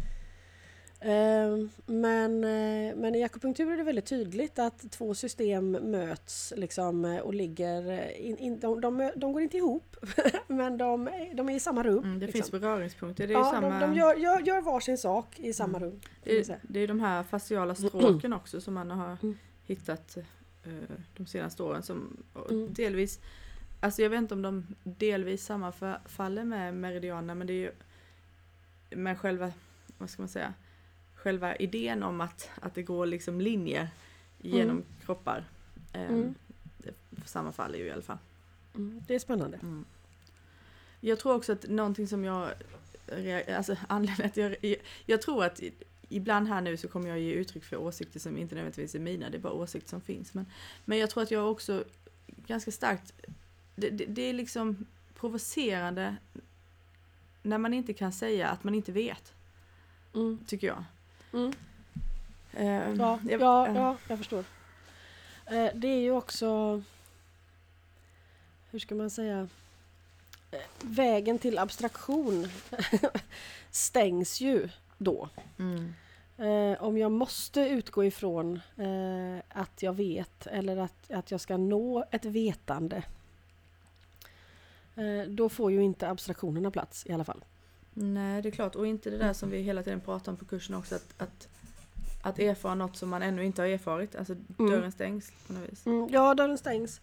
[1.00, 7.04] Ehm, Men, eh, men i akupunktur är det väldigt tydligt att två system möts liksom,
[7.04, 7.90] eh, och ligger...
[7.90, 9.96] eh, In, in, de, de, de går inte ihop
[10.46, 12.04] men de, de är i samma rum.
[12.04, 12.18] Mm.
[12.18, 12.42] Det liksom.
[12.42, 13.26] finns beröringspunkter.
[13.26, 16.00] Det är, ja, samma, de, de gör, gör, gör varsin sak i samma rum.
[16.00, 19.38] kan det, det är de här faciala stråken också som man har Mm.
[19.66, 20.16] hittat
[21.16, 21.82] de senaste åren.
[21.82, 22.16] Som
[22.50, 22.72] Mm.
[22.74, 23.20] delvis,
[23.86, 27.72] alltså jag vet inte om de delvis sammanfaller med meridianerna men det är ju
[28.90, 29.52] med själva,
[29.98, 30.54] vad ska man säga,
[31.14, 33.88] själva idén om att, att det går liksom linjer
[34.38, 34.84] genom Mm.
[35.04, 35.44] kroppar.
[35.92, 36.34] Eh, Mm.
[36.80, 36.94] Det
[37.24, 38.18] sammanfaller ju i alla fall.
[38.74, 39.56] Mm, det är spännande.
[39.62, 39.84] Mm.
[41.00, 42.50] Jag tror också att någonting som jag,
[43.56, 45.60] alltså anledningen att jag, jag, jag tror att
[46.08, 49.30] ibland här nu så kommer jag ge uttryck för åsikter som inte nödvändigtvis är mina,
[49.30, 50.34] det är bara åsikter som finns.
[50.34, 50.46] Men,
[50.84, 51.84] men jag tror att jag också
[52.46, 53.12] ganska starkt,
[53.76, 56.16] det, det, det är liksom provocerande
[57.42, 59.32] när man inte kan säga att man inte vet,
[60.14, 60.38] Mm.
[60.46, 60.84] tycker jag.
[61.32, 61.52] Mm.
[62.52, 64.44] Eh, Ja, jag- ja, eh, ja, jag förstår.
[65.46, 66.82] Eh, Det är ju också...
[68.70, 69.48] Hur ska man säga?
[70.50, 72.48] Eh, Vägen till abstraktion
[73.70, 75.28] stängs ju då.
[75.58, 75.94] Mm,
[76.80, 78.60] om jag måste utgå ifrån
[79.48, 83.02] att jag vet eller att, att jag ska nå ett vetande
[85.28, 87.44] då får ju inte abstraktionerna plats i alla fall.
[87.94, 88.74] Nej, det är klart.
[88.74, 91.48] Och inte det där som vi hela tiden pratar om på kursen också, att, att,
[92.22, 94.16] att erfara något som man ännu inte har erfarit.
[94.16, 95.86] Alltså dörren stängs på något vis.
[95.86, 97.00] Mm, ja, dörren stängs.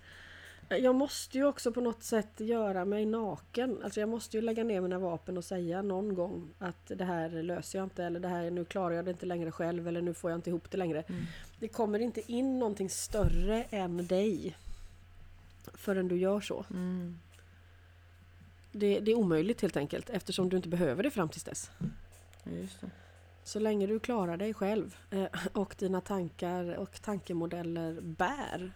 [0.70, 3.78] Eh, Jag måste ju också på något sätt göra mig naken.
[3.84, 7.30] Alltså jag måste ju lägga ner mina vapen och säga någon gång att det här
[7.44, 10.14] löser jag inte eller det här, nu klarar jag det inte längre själv eller nu
[10.14, 11.02] får jag inte ihop det längre.
[11.02, 11.24] Mm.
[11.60, 14.56] Det kommer inte in någonting större än dig
[15.74, 16.66] förrän du gör så.
[16.70, 17.20] Mm.
[18.76, 21.72] Det, det är omöjligt helt enkelt eftersom du inte behöver det fram tills dess.
[22.44, 22.90] Just det.
[23.44, 28.72] Så länge du klarar dig själv eh, och dina tankar och tankemodeller bär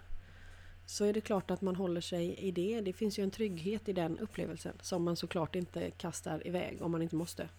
[0.86, 2.82] så är det klart att man håller sig i det.
[2.82, 6.92] Det finns ju en trygghet i den upplevelsen som man såklart inte kastar iväg om
[6.92, 7.50] man inte måste.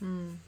[0.00, 0.38] Mm.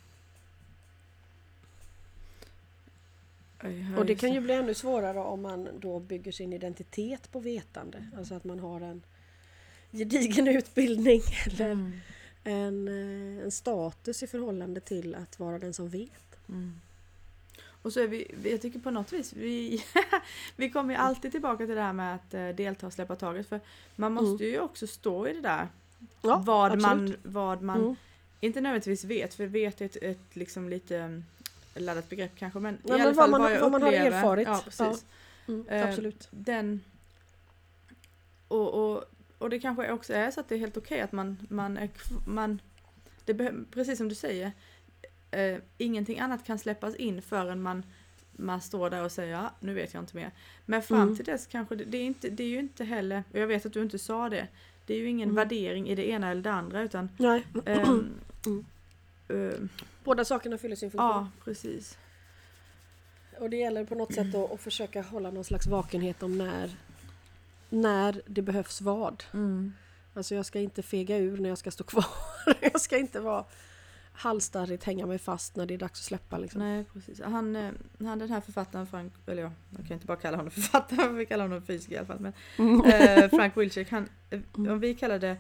[3.99, 8.07] Och det kan ju bli ännu svårare om man då bygger sin identitet på vetande.
[8.17, 9.03] Alltså att man har en
[9.93, 11.93] gedigen utbildning eller Mm.
[12.45, 12.89] en,
[13.39, 16.49] eh, en status i förhållande till att vara den som vet.
[16.49, 16.81] Mm.
[17.83, 19.85] Och så är vi, jag tycker på något vis, vi,
[20.57, 23.49] vi kommer ju alltid tillbaka till det här med att eh, delta och släppa taget.
[23.49, 23.61] För
[23.97, 25.59] man måste ju också stå i det där.
[25.61, 25.69] Mm.
[26.23, 27.97] Ja, vad, man, vad man Mm.
[28.41, 31.25] inte nödvändigtvis vet, för vet är ett, ett liksom lite mm,
[31.75, 32.59] laddat begrepp kanske.
[32.59, 34.49] Men Ja, i men alla vad fall man- vad jag vad man har erfarit.
[34.49, 35.05] Ja, precis.
[35.49, 36.29] Mm, Eh, absolut.
[36.31, 36.81] Den...
[38.49, 39.05] Och, och,
[39.39, 41.91] och det kanske också är så att det är helt okej att man, man är
[42.27, 42.61] man,
[43.25, 44.53] det Precis som du säger,
[45.31, 47.83] eh, ingenting annat kan släppas in förrän man,
[48.33, 50.31] man står där och säger ja, nu vet jag inte mer.
[50.67, 51.17] Men fram Mm.
[51.17, 53.67] till dess kanske det, det, är inte, det är ju inte heller, och jag vet
[53.67, 54.49] att du inte sa det,
[54.87, 55.37] det är ju ingen Mm.
[55.37, 57.47] värdering i det ena eller det andra utan Nej.
[57.65, 58.11] ehm,
[58.47, 58.65] Mm.
[59.29, 59.69] eh,
[60.05, 61.09] Båda sakerna fyller sin funktion.
[61.09, 61.99] Ja, precis.
[63.39, 66.71] Och det gäller på något sätt att, att försöka hålla någon slags vakenhet om när,
[67.69, 69.25] när det behövs vad.
[69.33, 69.73] Mm.
[70.15, 72.05] Alltså jag ska inte fega ur när jag ska stå kvar.
[72.61, 73.45] jag ska inte vara
[74.13, 76.39] halsstarrigt hänga mig fast när det är dags att släppa.
[76.39, 76.59] Liksom.
[76.61, 77.21] Nej, precis.
[77.25, 80.51] Han, eh, han den här författaren, Frank, eller ja, jag kan inte bara kalla honom
[80.61, 82.21] författare, jag vill kalla honom fysiker i alla fall.
[82.21, 82.85] Men, Mm.
[82.85, 84.73] eh, Frank Wilczek, han, eh, Mm.
[84.73, 85.37] om vi kallade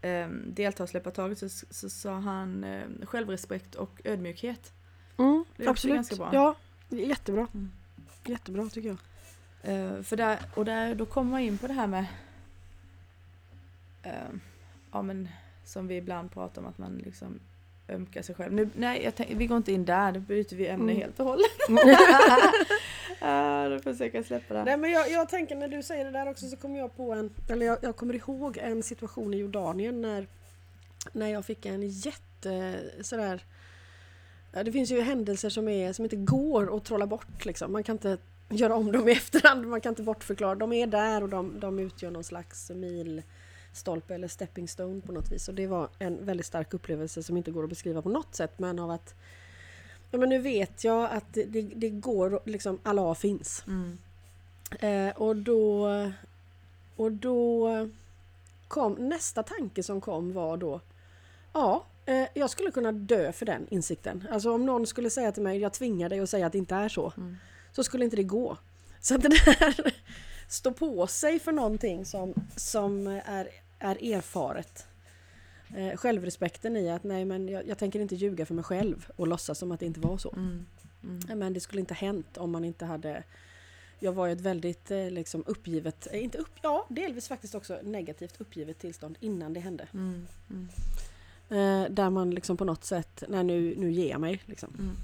[0.00, 4.72] eh, delta och släppa taget så, så sa han eh, självrespekt och ödmjukhet.
[5.18, 5.94] Mm, Det är absolut.
[5.96, 6.30] ganska bra.
[6.32, 6.56] Ja,
[6.88, 7.46] det jättebra.
[7.54, 7.70] Mm.
[8.24, 8.98] Jättebra tycker jag.
[9.64, 12.06] Eh, för där, och där, då kommer man in på det här med
[14.02, 14.12] eh,
[14.92, 15.28] ja men
[15.64, 17.40] som vi ibland pratar om att man liksom
[17.88, 18.52] ömkar sig själv.
[18.52, 21.02] Nu, nej, tänk, vi går inte in där, nu byter vi ämne Mm.
[21.02, 21.68] helt och hållet.
[23.22, 24.64] uh, då försöker jag släppa det.
[24.64, 27.12] Nej, men jag, jag tänker när du säger det där också så kommer jag på
[27.12, 30.26] en, eller jag, jag kommer ihåg en situation i Jordanien när,
[31.12, 33.44] när jag fick en jätte sådär
[34.62, 37.44] det finns ju händelser som, är, som inte går att trolla bort.
[37.44, 37.72] Liksom.
[37.72, 38.18] Man kan inte
[38.56, 40.54] göra om dem i efterhand, man kan inte bortförklara.
[40.54, 45.32] De är där och de, de utgör någon slags milstolpe eller stepping stone på något
[45.32, 45.48] vis.
[45.48, 48.58] Och det var en väldigt stark upplevelse som inte går att beskriva på något sätt
[48.58, 49.14] men av att
[50.10, 53.64] ja, men nu vet jag att det, det, det går, liksom Allah finns.
[53.66, 53.98] Mm.
[54.80, 55.88] Eh, och då
[56.96, 57.68] och då
[58.68, 60.80] kom nästa tanke som kom var då
[61.52, 64.24] Ja, eh, jag skulle kunna dö för den insikten.
[64.30, 66.74] Alltså om någon skulle säga till mig jag tvingar dig att säga att det inte
[66.74, 67.12] är så.
[67.16, 67.36] Mm.
[67.76, 68.58] Så skulle inte det gå.
[69.00, 69.94] Så att det där
[70.48, 74.86] stå på sig för någonting som, som är, är erfaret.
[75.76, 79.26] Eh, självrespekten i att nej men jag, jag, tänker inte ljuga för mig själv och
[79.26, 80.32] låtsas som att det inte var så.
[80.32, 80.66] Mm.
[81.02, 81.38] Mm.
[81.38, 83.24] Men det skulle inte hänt om man inte hade
[83.98, 87.78] jag var i ett väldigt eh, liksom, uppgivet, eh, inte upp, ja delvis faktiskt också
[87.82, 89.88] negativt uppgivet tillstånd innan det hände.
[89.92, 90.26] Mm.
[90.50, 90.68] Mm.
[91.48, 94.42] Eh, där man liksom på något sätt, nej nu, nu ger jag mig.
[94.46, 94.96] Liksom.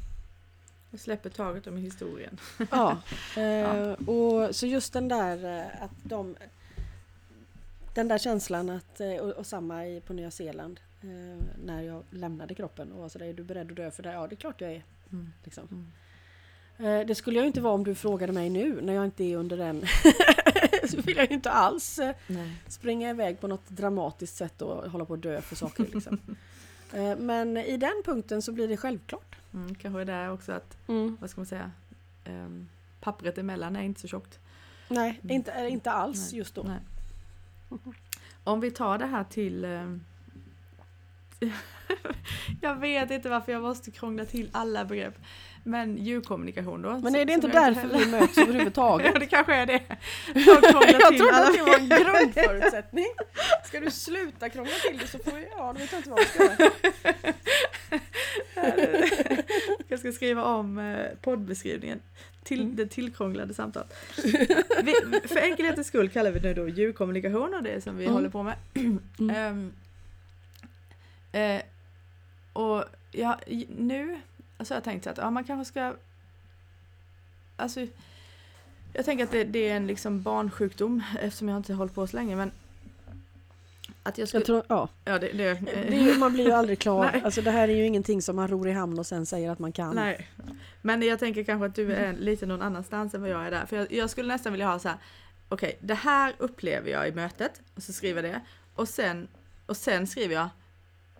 [0.91, 2.41] Jag släpper taget om historien.
[2.71, 3.01] Ja,
[3.37, 3.95] eh, ja.
[3.95, 6.37] Och, så just den där eh, att de
[7.95, 12.55] Den där känslan att, och, och samma i, på Nya Zeeland eh, när jag lämnade
[12.55, 14.13] kroppen och var sådär, är du beredd att dö för det?
[14.13, 14.85] Ja det är klart jag är.
[15.13, 15.33] Mm.
[15.45, 15.69] Liksom.
[15.71, 15.91] Mm.
[16.81, 19.37] Eh, det skulle jag inte vara om du frågade mig nu när jag inte är
[19.37, 19.87] under den.
[20.91, 22.57] så vill jag ju inte alls eh, Nej.
[22.69, 25.87] springa iväg på något dramatiskt sätt och hålla på att dö för saker.
[25.93, 26.21] Liksom.
[26.93, 29.37] Eh, Men i den punkten så blir det självklart.
[29.55, 31.17] Mm, kanske det är också att, Mm.
[31.21, 31.71] vad ska man säga,
[32.27, 32.69] um,
[33.01, 34.39] pappret emellan är inte så tjockt.
[34.89, 35.37] Nej, Mm.
[35.37, 36.39] inte, inte alls Nej.
[36.39, 36.63] just då.
[36.63, 36.79] Nej.
[38.45, 39.65] Om vi tar det här till...
[39.65, 40.05] ehm,
[42.61, 45.15] jag vet inte varför jag måste krångla till alla begrepp.
[45.65, 46.99] Men ljudkommunikation då.
[46.99, 49.07] Men är det inte därför vi möts överhuvudtaget?
[49.15, 49.81] Ja, det kanske är det.
[50.35, 50.79] Jag trodde
[51.33, 53.07] alla att det var en grundförutsättning.
[53.65, 56.21] Ska du sluta krångla till det så får jag, ja, då vet jag inte vad
[56.21, 56.71] jag ska göra.
[59.89, 62.01] Jag ska skriva om eh, poddbeskrivningen
[62.45, 62.77] till Mm.
[62.77, 63.93] det tillkrånglade samtalet.
[64.83, 64.95] Vi,
[65.25, 68.15] för enkelhetens skull kallar vi det då ljudkommunikation och det som vi Mm.
[68.15, 68.55] håller på med.
[68.75, 69.01] Mm.
[69.37, 69.73] Ehm,
[71.33, 71.63] eh,
[72.53, 73.39] och ja,
[73.79, 74.21] nu
[74.61, 75.95] alltså jag tänkt så att ja, man kanske ska...
[77.57, 77.87] Alltså,
[78.93, 82.07] jag tänker att det, det är en liksom barnsjukdom eftersom jag inte har hållit på
[82.07, 82.53] så länge men
[84.03, 84.41] att jag skulle...
[84.41, 84.89] Jag tror, ja.
[85.05, 85.55] ja, det, det,
[85.89, 87.05] Det ju, man blir ju aldrig klar.
[87.13, 87.23] Nej.
[87.25, 89.59] Alltså det här är ju ingenting som man ror i hamn och sen säger att
[89.59, 89.95] man kan.
[89.95, 90.29] Nej.
[90.83, 93.67] Men jag tänker kanske att du är lite någon annanstans än vad jag är där.
[93.67, 94.99] För jag, jag skulle nästan vilja ha så här.
[95.49, 97.61] Okej, det här upplever jag i mötet.
[97.75, 98.41] Och så skriver jag det.
[98.75, 99.29] Och sen,
[99.67, 100.49] och sen skriver jag.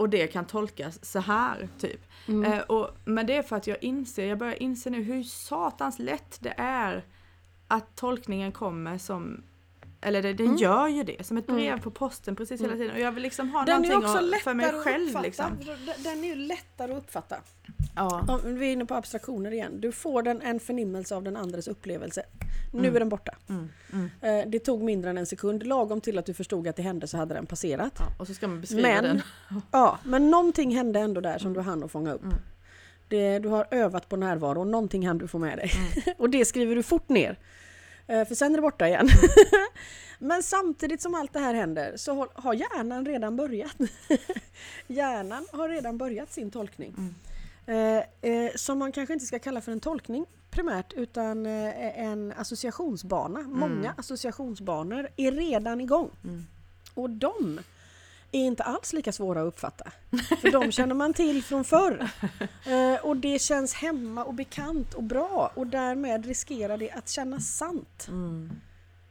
[0.01, 2.01] Och det kan tolkas så här, typ.
[2.29, 2.53] Mm.
[2.53, 5.99] Eh, och, men det är för att jag inser, jag börjar inse nu hur satans
[5.99, 7.05] lätt det är
[7.69, 9.43] att tolkningen kommer som
[10.01, 10.59] eller det, den Mm.
[10.59, 11.81] gör ju det, som ett brev Mm.
[11.81, 12.71] på posten precis Mm.
[12.73, 12.95] hela tiden.
[12.97, 15.23] Och jag vill liksom ha Den någonting att- för mig själv.
[15.23, 15.47] Liksom.
[15.67, 17.37] Den- Den är ju lättare att uppfatta.
[17.97, 18.25] Ja.
[18.29, 19.81] Om vi är inne på abstraktioner igen.
[19.81, 22.23] Du får den en förnimmelse av den andres upplevelse.
[22.73, 22.97] Nu Mm.
[22.97, 23.35] är den borta.
[23.49, 24.11] Mm, mm.
[24.21, 25.67] Eh, Det tog mindre än en sekund.
[25.67, 27.93] Lagom till att du förstod att det hände så hade den passerat.
[27.99, 29.23] Ja, och så ska man beskriva Men, den.
[29.71, 32.23] ja, men någonting hände ändå där som du hann att fånga upp.
[33.09, 35.71] Det, du har övat på närvaro och någonting hann du få med dig.
[36.19, 37.39] Och det skriver du fort ner.
[38.07, 39.09] Eh, För sen är det borta igen.
[40.19, 43.77] Men samtidigt som allt det här händer så har hjärnan redan börjat.
[44.87, 46.95] hjärnan har redan börjat sin tolkning.
[46.99, 47.15] Mm.
[48.23, 52.33] Eh, eh, som man kanske inte ska kalla för en tolkning primärt utan eh, en
[52.37, 53.41] associationsbana.
[53.41, 56.11] Många associationsbanor är redan igång.
[56.25, 56.47] Mm.
[56.95, 57.61] Och de
[58.33, 59.93] är inte alls lika svåra att uppfatta.
[60.41, 62.09] För de känner man till från förr.
[62.67, 67.57] Eh, och det känns hemma och bekant och bra och därmed riskerar det att kännas
[67.57, 68.07] sant.
[68.09, 68.51] Mm.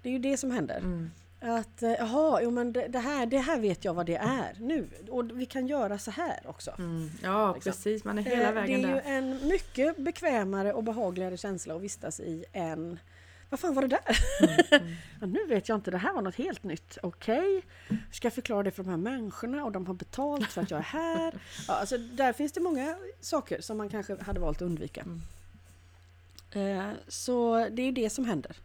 [0.02, 0.78] Det är ju det som händer.
[0.78, 1.12] Mm.
[1.42, 4.56] Att eh, jaha, jo, men det, det, här, det här vet jag vad det är
[4.60, 4.88] nu.
[5.10, 6.72] Och vi kan göra så här också.
[6.78, 7.10] Mm.
[7.24, 7.72] Ja, Liksom.
[7.72, 8.04] precis.
[8.04, 9.04] Man är hela Eh, vägen det är ju där.
[9.18, 13.00] en mycket bekvämare och behagligare känsla att vistas i än
[13.50, 14.18] vad fan var det där?
[14.72, 14.96] Mm.
[15.22, 16.98] Ja, nu vet jag inte, det här var något helt nytt.
[17.04, 17.62] Okej,
[18.12, 20.78] ska jag förklara det för de här människorna och de har betalt för att jag
[20.78, 21.34] är här.
[21.68, 25.02] Ja, alltså, där finns det många saker som man kanske hade valt att undvika.
[25.02, 25.22] Mm.
[26.52, 28.56] Eh, så det är ju det som händer.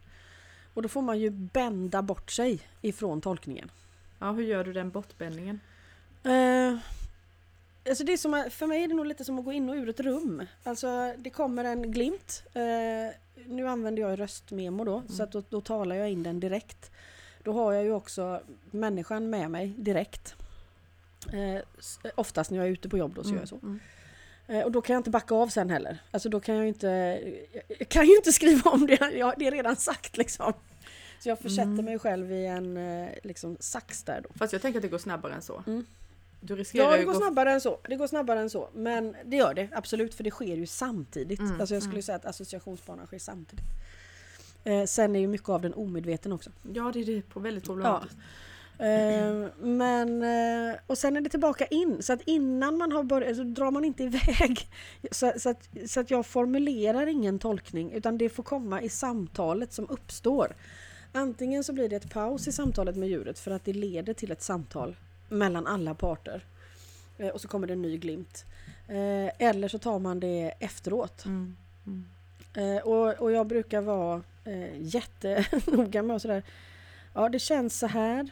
[0.75, 3.71] Och då får man ju bända bort sig ifrån tolkningen.
[4.19, 5.59] Ja, hur gör du den bortbändningen?
[6.23, 6.77] Eh,
[7.89, 9.75] alltså det är som, för mig är det nog lite som att gå in och
[9.75, 10.43] ur ett rum.
[10.63, 12.43] Alltså det kommer en glimt.
[12.53, 16.91] Eh, nu använder jag röstmemo då, så att då, då talar jag in den direkt.
[17.43, 20.35] Då har jag ju också människan med mig direkt.
[21.33, 21.61] Eh,
[22.15, 23.59] oftast när jag är ute på jobb då så gör jag så.
[23.63, 23.79] Mm.
[24.47, 25.97] Eh, och då kan jag inte backa av sen heller.
[26.11, 26.87] Alltså då kan jag inte,
[27.79, 30.53] jag kan ju inte skriva om det, jag, det är redan sagt liksom.
[31.19, 31.85] Så jag försätter Mm.
[31.85, 34.29] mig själv i en eh, liksom, sax där då.
[34.35, 35.63] Fast jag tänker att det går snabbare än så.
[35.67, 35.85] Mm.
[36.41, 37.79] du riskerar Ja, det går gå- snabbare än så.
[37.89, 38.69] Det går snabbare än så.
[38.73, 41.39] Men det gör det absolut, för det sker ju samtidigt.
[41.39, 42.03] Mm, Alltså jag skulle mm.
[42.03, 43.65] säga att associationsbanan sker samtidigt.
[44.63, 46.49] Eh, sen är ju mycket av den omedveten också.
[46.73, 48.17] Ja, det är det på väldigt problematiskt.
[48.79, 52.03] Eh, men, eh, och sen är det tillbaka in.
[52.03, 54.69] Så att innan man har börjat så drar man inte iväg.
[55.11, 59.73] Så, så, att, så att jag formulerar ingen tolkning utan det får komma i samtalet
[59.73, 60.55] som uppstår.
[61.11, 64.31] Antingen så blir det ett paus i samtalet med djuret för att det leder till
[64.31, 64.95] ett samtal
[65.29, 66.45] mellan alla parter.
[67.17, 68.45] Eh, och så kommer det en ny glimt.
[68.87, 71.25] Eh, eller så tar man det efteråt.
[71.25, 71.55] Mm.
[71.85, 72.05] Mm.
[72.83, 74.21] Och, och jag brukar vara
[74.75, 76.43] jättenoga med och sådär.
[77.13, 78.29] Ja, det känns så här.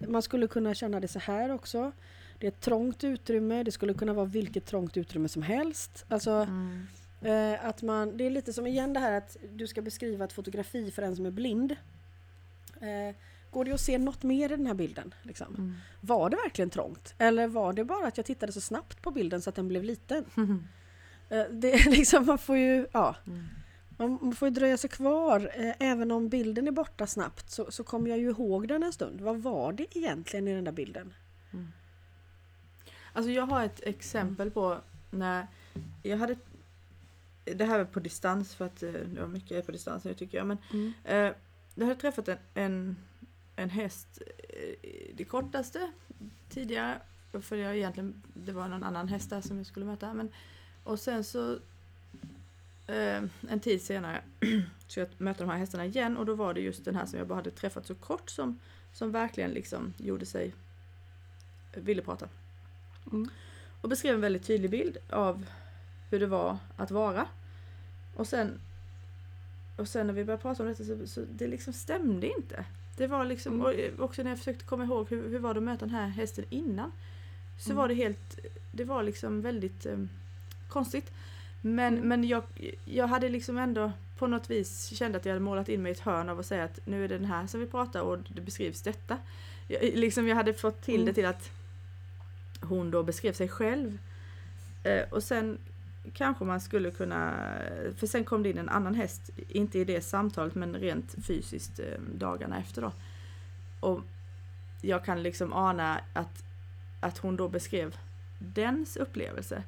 [0.00, 1.92] Man skulle kunna känna det så här också.
[2.38, 3.62] Det är ett trångt utrymme.
[3.62, 6.04] Det skulle kunna vara vilket trångt utrymme som helst.
[6.08, 6.86] Alltså Mm.
[7.54, 10.32] eh, att man, det är lite som igen det här att du ska beskriva ett
[10.32, 11.76] fotografi för en som är blind.
[12.80, 13.16] Eh,
[13.50, 15.14] går det att se något mer i den här bilden?
[15.22, 15.54] Liksom?
[15.54, 15.74] Mm.
[16.00, 17.14] Var det verkligen trångt?
[17.18, 19.84] Eller var det bara att jag tittade så snabbt på bilden så att den blev
[19.84, 20.24] liten?
[20.36, 20.64] Mm.
[21.28, 23.16] Eh, det liksom, man får ju, ja.
[23.98, 24.18] Mm.
[24.22, 25.50] Man får ju dröja sig kvar.
[25.54, 28.92] Eh, även om bilden är borta snabbt så, så kommer jag ju ihåg den en
[28.92, 29.20] stund.
[29.20, 31.14] Vad var det egentligen i den där bilden?
[33.12, 34.78] Alltså jag har ett exempel på
[35.10, 35.46] när
[36.02, 36.36] jag hade
[37.44, 40.38] det här är på distans för att eh, ja, mycket är på distans nu tycker
[40.38, 40.58] jag men
[41.04, 41.32] eh,
[41.74, 42.96] jag hade träffat en, en,
[43.56, 45.90] en häst eh, det kortaste
[46.48, 47.00] tidigare
[47.40, 50.32] för jag egentligen det var någon annan häst där som jag skulle möta men
[50.84, 51.58] och sen så
[52.86, 54.22] en tid senare
[54.86, 57.18] så jag mötte de här hästarna igen och då var det just den här som
[57.18, 58.58] jag bara hade träffat så kort som,
[58.92, 60.54] som verkligen liksom gjorde sig
[61.74, 62.28] ville prata.
[63.12, 63.28] Mm.
[63.80, 65.46] Och beskrev en väldigt tydlig bild av
[66.10, 67.26] hur det var att vara.
[68.14, 68.60] Och sen,
[69.76, 72.64] och sen när vi började prata om detta så, så det liksom stämde inte.
[72.96, 73.80] Det var liksom, Mm.
[73.94, 76.08] eh, också när jag försökte komma ihåg hur, hur var det att möta den här
[76.08, 76.92] hästen innan.
[77.60, 77.76] Så Mm.
[77.76, 78.38] var det helt,
[78.72, 79.98] det var liksom väldigt eh,
[80.68, 81.12] konstigt.
[81.74, 82.08] Men, Mm.
[82.08, 82.42] men jag,
[82.84, 85.92] jag hade liksom ändå på något vis kände att jag hade målat in mig i
[85.92, 88.18] ett hörn av att säga att nu är det den här som vi pratar och
[88.28, 89.18] det beskrivs detta.
[89.68, 91.06] Jag, liksom jag hade fått till Mm.
[91.06, 91.50] det till att
[92.60, 93.98] hon då beskrev sig själv.
[94.82, 95.58] Eh, och sen
[96.14, 97.34] kanske man skulle kunna,
[97.96, 101.78] för sen kom det in en annan häst, inte i det samtalet men rent fysiskt
[101.78, 102.92] eh, dagarna efter då.
[103.80, 104.00] Och
[104.82, 106.44] jag kan liksom ana att,
[107.00, 107.96] att hon då beskrev
[108.38, 109.62] dens upplevelse.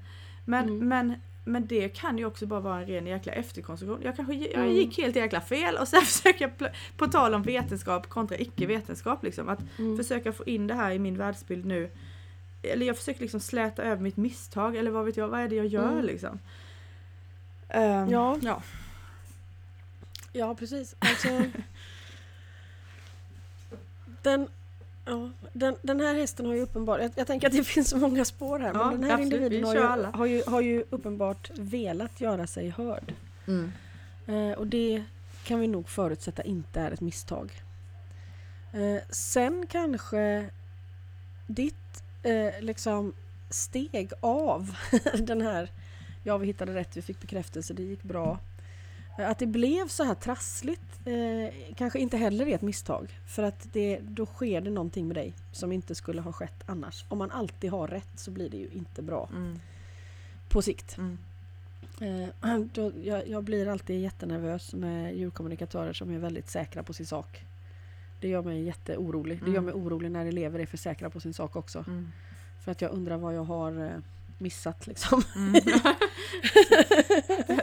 [0.45, 0.89] Men, Mm.
[0.89, 1.15] men,
[1.49, 4.01] men det kan ju också bara vara en ren jäkla efterkonstruktion.
[4.03, 4.71] Jag kanske jag Mm.
[4.77, 9.49] gick helt jäkla fel och sen försöker jag, på tal om vetenskap kontra icke-vetenskap liksom,
[9.49, 9.97] att Mm.
[9.97, 11.91] försöka få in det här i min världsbild nu.
[12.63, 15.57] Eller jag försöker liksom släta över mitt misstag eller vad vet jag, vad är det
[15.57, 16.05] jag gör Mm.
[16.05, 16.39] liksom.
[17.69, 18.39] Ehm, Ja.
[18.43, 18.63] ja.
[20.33, 20.97] Ja, precis.
[20.99, 21.29] Alltså,
[24.23, 24.49] den,
[25.09, 27.97] ja, den, den här hästen har ju uppenbart, jag, jag tänker att det finns så
[27.97, 29.33] många spår här, Ja, men den här absolut.
[29.33, 33.15] individen Vi har ju, har, ju, har ju uppenbart velat göra sig hörd.
[33.47, 33.73] Mm.
[34.27, 35.05] Eh, och det
[35.45, 37.63] kan vi nog förutsätta inte är ett misstag.
[38.73, 40.51] Eh, sen kanske
[41.47, 43.13] ditt eh, liksom
[43.51, 44.77] steg av
[45.19, 45.69] den här,
[46.23, 48.39] ja vi hittade rätt, vi fick bekräftelse, det gick bra.
[49.19, 53.19] Eh, Att det blev så här trassligt eh, kanske inte heller är ett misstag.
[53.27, 57.05] För att det, då sker det någonting med dig som inte skulle ha skett annars.
[57.09, 59.59] Om man alltid har rätt så blir det ju inte bra Mm.
[60.49, 60.97] på sikt.
[60.99, 61.19] Mm.
[62.43, 67.07] Eh, då, jag, jag blir alltid jättenervös med djurkommunikatörer som är väldigt säkra på sin
[67.07, 67.45] sak.
[68.21, 69.39] Det gör mig jätteorolig.
[69.45, 69.65] Det gör Mm.
[69.65, 71.85] mig orolig när elever är för säkra på sin sak också.
[71.87, 72.09] Mm.
[72.65, 73.91] För att jag undrar vad jag har eh,
[74.41, 75.23] missat liksom.
[75.37, 75.53] Mm.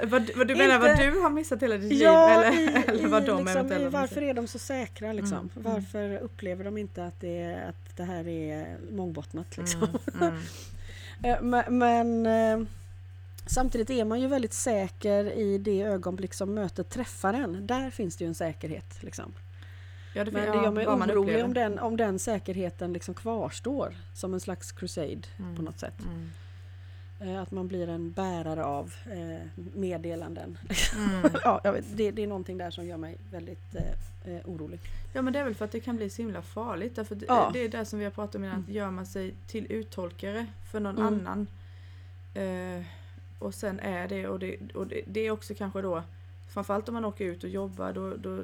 [0.04, 2.84] vad, vad du menar vad Inte- du har missat hela ditt Ja, liv i, eller,
[2.90, 5.38] eller vad i, de liksom, i varför är de så säkra liksom?
[5.38, 5.74] Mm, mm.
[5.74, 9.82] Varför upplever de inte att det, är- att det här är mångbottnat liksom?
[10.14, 10.42] Mm, mm.
[11.24, 12.68] Eh, Men, men eh,
[13.46, 17.68] samtidigt är man ju väldigt säker i det ögonblick som mötet träffar en.
[17.68, 19.04] Där finns det ju en säkerhet.
[19.04, 19.34] Liksom.
[20.14, 23.96] Ja, det, Men det gör mig vad orolig om den, om den säkerheten liksom kvarstår
[24.14, 25.56] som en slags crusade Mm.
[25.56, 26.00] på något sätt.
[26.06, 26.32] Mm.
[27.20, 30.58] Eh, Att man blir en bärare av eh, meddelanden.
[30.96, 31.32] Mm.
[31.44, 34.80] ja, vet, det, det är någonting där som gör mig väldigt eh, eh, orolig.
[35.14, 36.96] Ja men det är väl för att det kan bli så himla farligt.
[36.96, 37.50] Därför det, Ja.
[37.54, 40.46] det är det som vi har pratat om innan, att gör man sig till uttolkare
[40.72, 41.08] för någon Mm.
[41.14, 41.48] annan
[42.34, 42.86] eh,
[43.40, 46.04] och sen är det och, det och det, det är också kanske då
[46.54, 48.44] framförallt om man åker ut och jobbar då, då,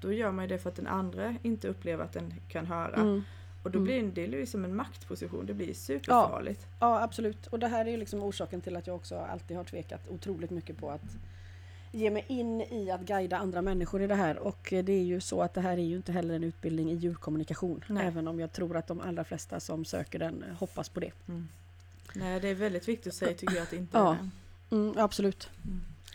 [0.00, 2.94] då gör man ju det för att den andra inte upplever att den kan höra.
[2.96, 3.24] Mm.
[3.68, 3.84] Och då Mm.
[3.84, 6.66] blir det, det är liksom en maktposition, det blir superfarligt.
[6.80, 7.46] Ja, absolut.
[7.46, 10.50] Och det här är ju liksom orsaken till att jag också alltid har tvekat otroligt
[10.50, 11.02] mycket på att
[11.92, 15.20] ge mig in i att guida andra människor i det här och det är ju
[15.20, 17.84] så att det här är ju inte heller en utbildning i djurkommunikation.
[17.88, 18.06] Nej.
[18.06, 21.10] Även om jag tror att de allra flesta som söker den hoppas på det.
[21.28, 21.48] Mm.
[22.14, 24.12] Nej, det är väldigt viktigt att säga tycker jag att det inte Ja.
[24.12, 24.18] är
[24.70, 24.76] det.
[24.76, 25.50] Mm, absolut.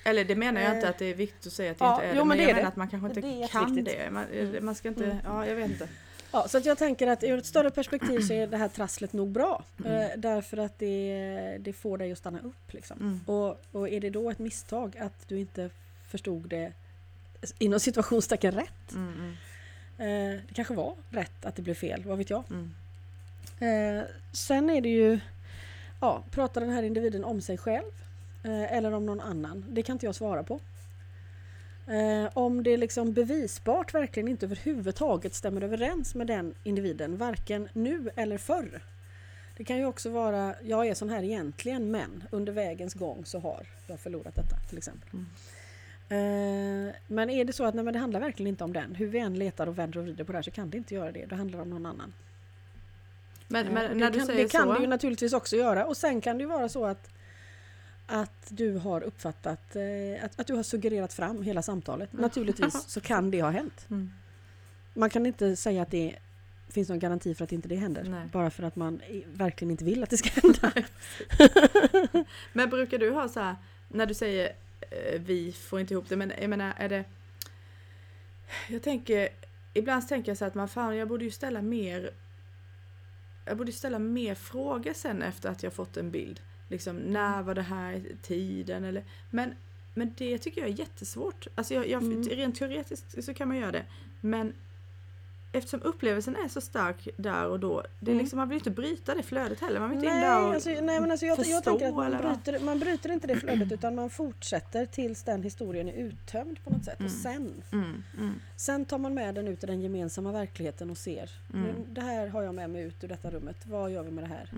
[0.06, 1.94] Eller det menar jag inte Eh, att det är viktigt att säga att det ja,
[1.96, 2.20] inte är jo, det.
[2.20, 2.68] men Men det jag är menar det.
[2.68, 4.10] att man kanske Det inte kan det.
[4.12, 4.66] Man, Mm.
[4.66, 5.18] man ska inte, Mm.
[5.26, 5.88] ja jag vet inte.
[6.34, 9.14] Ja, så att jag tänker att ur ett större perspektiv så är det här trasslet
[9.14, 9.64] nog bra.
[9.86, 10.02] Mm.
[10.02, 12.74] Eh, därför att det, det får dig att stanna upp.
[12.74, 12.98] Liksom.
[13.00, 13.20] Mm.
[13.26, 15.70] Och, och är det då ett misstag att du inte
[16.10, 16.74] förstod det
[17.60, 18.92] inom situationstecken rätt?
[18.92, 19.36] Mm, mm,
[19.98, 22.44] Eh, det kanske var rätt att det blev fel, vad vet jag?
[22.50, 22.74] mm.
[23.60, 25.20] Eh, sen är det ju,
[26.02, 27.92] ja, pratar den här individen om sig själv
[28.44, 29.66] eller om någon annan?
[29.70, 30.60] Det kan inte jag svara på.
[31.88, 38.10] Eh, om det liksom bevisbart verkligen inte överhuvudtaget stämmer överens med den individen, varken nu
[38.16, 38.82] eller förr.
[39.58, 43.40] Det kan ju också vara, jag är sån här egentligen men under vägens gång så
[43.40, 45.10] har jag förlorat detta till exempel.
[45.14, 45.26] Mm.
[46.10, 49.08] Eh, men är det så att nej, men det handlar verkligen inte om den, hur
[49.08, 51.12] vi än letar och vänder och vrider på det här så kan det inte göra
[51.12, 52.14] det, det handlar om någon annan.
[53.48, 56.22] Men, men det när du kan, det kan det ju naturligtvis också göra och sen
[56.22, 57.10] kan det ju vara så att
[58.06, 62.14] att du har uppfattat eh, att, att du har suggererat fram hela samtalet.
[62.14, 63.86] Naturligtvis så kan det ha hänt.
[63.90, 64.12] Mm.
[64.94, 66.16] Man kan inte säga att det
[66.70, 68.04] finns någon garanti för att inte det händer.
[68.04, 68.30] Nej.
[68.34, 69.02] Bara för att man
[69.34, 70.84] verkligen inte vill att det ska hända.
[72.54, 73.56] Men brukar du ha så här,
[73.88, 77.04] när du säger eh, vi får inte ihop det, men jag menar är det...
[78.70, 79.30] Jag tänker,
[79.74, 82.12] ibland tänker jag så här att man fan jag borde ju ställa mer
[83.46, 86.42] jag borde ställa mer frågor sen efter att jag fått en bild.
[86.68, 89.54] Liksom när var det här tiden eller men,
[89.94, 91.48] men det tycker jag är jättesvårt.
[91.56, 92.24] Alltså jag, jag, Mm.
[92.24, 93.84] rent teoretiskt så kan man göra det.
[94.22, 94.54] Men
[95.56, 97.84] eftersom upplevelsen är så stark där och då.
[98.00, 98.22] Det är Mm.
[98.24, 99.80] liksom, man vill inte bryta det flödet heller.
[99.80, 101.88] Man vill inte in Nej, där och alltså, nej men alltså jag, jag förstå, tänker
[101.88, 105.94] att man bryter, man bryter inte det flödet utan man fortsätter tills den historien är
[105.94, 107.00] uttömd på något sätt.
[107.00, 107.06] Mm.
[107.06, 110.98] Och sen, Mm, mm, sen tar man med den ut i den gemensamma verkligheten och
[110.98, 111.30] ser.
[111.54, 111.66] Mm.
[111.66, 113.58] Nu, det här har jag med mig ut ur detta rummet.
[113.66, 114.50] Vad gör vi med det här?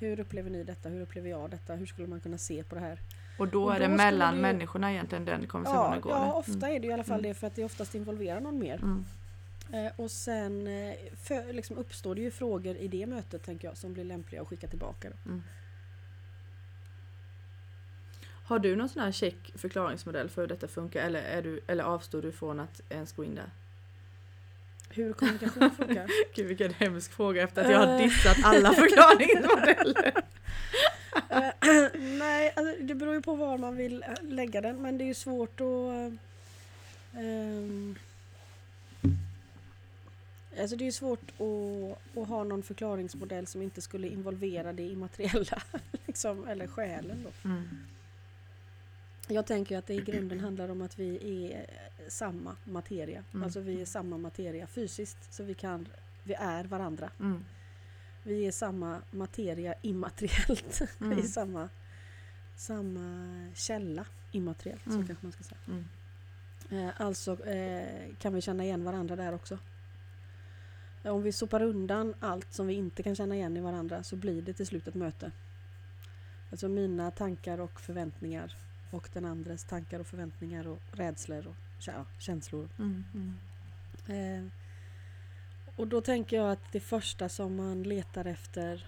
[0.00, 0.16] Mm, mm.
[0.16, 0.88] Hur upplever ni detta?
[0.88, 1.74] Hur upplever jag detta?
[1.74, 2.98] Hur skulle man kunna se på det här?
[3.38, 6.00] Och då Och är då det skulle mellan det ju- människorna egentligen den konversationen Ja,
[6.00, 6.12] går.
[6.12, 7.28] ja, ofta är det i alla fall Mm.
[7.28, 8.74] det för att det oftast involverar någon mer.
[8.82, 9.04] Mm.
[9.72, 13.76] Eh, och sen eh, för, liksom uppstår det ju frågor i det mötet tänker jag
[13.76, 15.08] som blir lämpliga att skicka tillbaka.
[15.26, 15.42] Mm.
[18.46, 21.84] Har du någon sån här check förklaringsmodell för hur detta funkar eller, är du, eller
[21.84, 23.50] avstår du från att ens gå in där?
[24.94, 26.06] Hur kommunikation funkar?
[26.34, 27.98] Gud vilken hemsk fråga efter att jag har Eh.
[28.02, 30.12] dissat alla förklaringsmodeller.
[31.30, 31.50] Eh,
[32.18, 35.06] nej, alltså, det beror ju på var man vill eh, lägga den men det är
[35.06, 36.12] ju svårt att...
[37.16, 37.94] ehm,
[40.60, 44.82] alltså det är ju svårt att, att ha någon förklaringsmodell som inte skulle involvera det
[44.82, 45.62] immateriella
[46.06, 47.22] liksom, eller själen.
[47.24, 47.48] Då.
[47.48, 47.68] Mm.
[49.28, 51.16] Jag tänker att det i grunden handlar om att vi
[51.52, 51.66] är
[52.08, 53.24] samma materia.
[53.32, 53.44] Mm.
[53.44, 55.88] Alltså vi är samma materia fysiskt så vi kan
[56.24, 57.10] vi är varandra.
[57.20, 57.44] Mm.
[58.22, 60.80] Vi är samma materia immateriellt.
[60.98, 61.18] Vi Mm.
[61.18, 61.68] är samma,
[62.56, 65.00] samma källa immateriellt, Mm.
[65.00, 65.60] så kanske man ska säga.
[65.66, 65.84] Mm.
[66.70, 69.58] Eh, alltså eh, kan vi känna igen varandra där också.
[71.04, 74.42] Om vi sopar undan allt som vi inte kan känna igen i varandra så blir
[74.42, 75.32] det till slut ett möte.
[76.50, 78.56] Alltså mina tankar och förväntningar
[78.94, 82.68] och den andres tankar och förväntningar och rädslor och ja, känslor.
[82.78, 83.04] Mm.
[83.14, 83.38] Mm.
[84.06, 84.52] Eh,
[85.76, 88.86] och då tänker jag att det första som man letar efter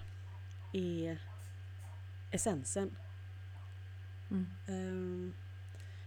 [0.73, 1.21] är
[2.31, 2.95] essensen.
[4.31, 4.47] Mm.
[4.67, 5.33] Ehm,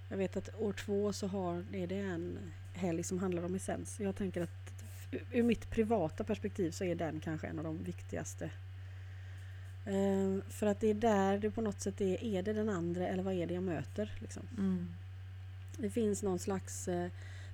[0.09, 4.01] jag vet att år två så har, är det en helg som handlar om essens.
[4.01, 4.85] Jag tänker att
[5.31, 8.51] ur mitt privata perspektiv så är den kanske en av de viktigaste.
[9.87, 13.09] Ehm, för att det är där det på något sätt är, är det den andra
[13.09, 14.13] eller vad är det jag möter?
[14.19, 14.43] Liksom.
[14.59, 14.89] Mm.
[15.77, 17.09] Det finns någon slags eh,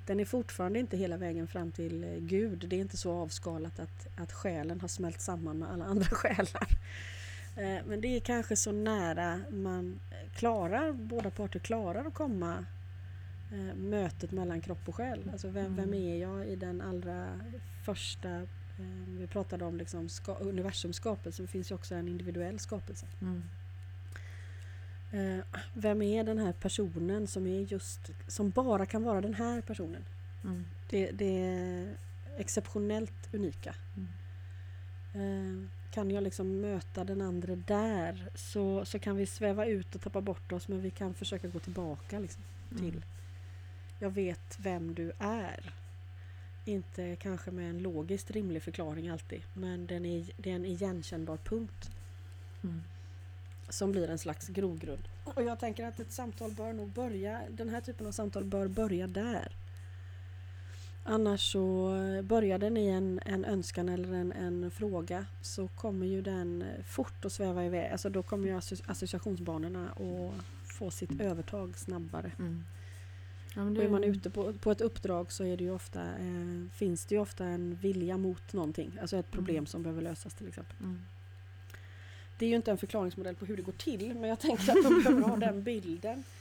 [0.07, 2.67] den är fortfarande inte hela vägen fram till eh, Gud.
[2.69, 6.69] Det är inte så avskalat att, att själen har smält samman med alla andra själar.
[7.57, 10.01] Eh, Men det är kanske så nära man
[10.35, 12.65] klarar, båda parter klarar att komma
[13.77, 15.29] mötet mellan kropp och själ.
[15.33, 15.95] Alltså vem, vem Mm.
[16.03, 17.41] är jag i den allra
[17.85, 18.47] första,
[19.19, 23.07] vi pratade om liksom ska, universums skapelse, det finns ju också en individuell skapelse.
[23.21, 23.43] Mm.
[25.13, 29.61] Eh, Vem är den här personen som är just, som bara kan vara den här
[29.61, 30.05] personen?
[30.45, 30.65] Mm.
[30.91, 31.97] Det, det är
[32.37, 33.75] exceptionellt unika.
[33.97, 34.09] Mm.
[35.15, 40.01] Eh, Kan jag liksom möta den andra där så, så kan vi sväva ut och
[40.01, 43.03] tappa bort oss men vi kan försöka gå tillbaka liksom, till Mm.
[43.99, 45.73] Jag vet vem du är.
[46.69, 51.37] Inte kanske med en logiskt rimlig förklaring alltid men den är, det är en igenkännbar
[51.37, 51.91] punkt.
[52.65, 52.83] Mm.
[53.69, 55.09] som blir en slags grogrund.
[55.25, 58.69] Och jag tänker att ett samtal bör nog börja, den här typen av samtal bör
[58.69, 59.53] börja där.
[61.05, 61.91] Annars så
[62.23, 67.25] börjar den i en, en önskan eller en, en fråga så kommer ju den fort
[67.25, 67.93] att sväva iväg.
[67.93, 68.57] Alltså då kommer ju
[68.87, 72.33] associationsbanorna att få sitt övertag snabbare.
[72.39, 72.65] Mm.
[73.57, 73.79] Ja, det...
[73.79, 77.07] Och är man ute på, på ett uppdrag så är det ju ofta, eh, finns
[77.07, 78.99] det ju ofta en vilja mot någonting.
[79.01, 79.67] Alltså ett problem mm.
[79.67, 80.77] som behöver lösas till exempel.
[80.81, 81.03] Mm.
[82.39, 84.85] Det är ju inte en förklaringsmodell på hur det går till men jag tänker att
[84.85, 86.25] de behöver ha den bilden.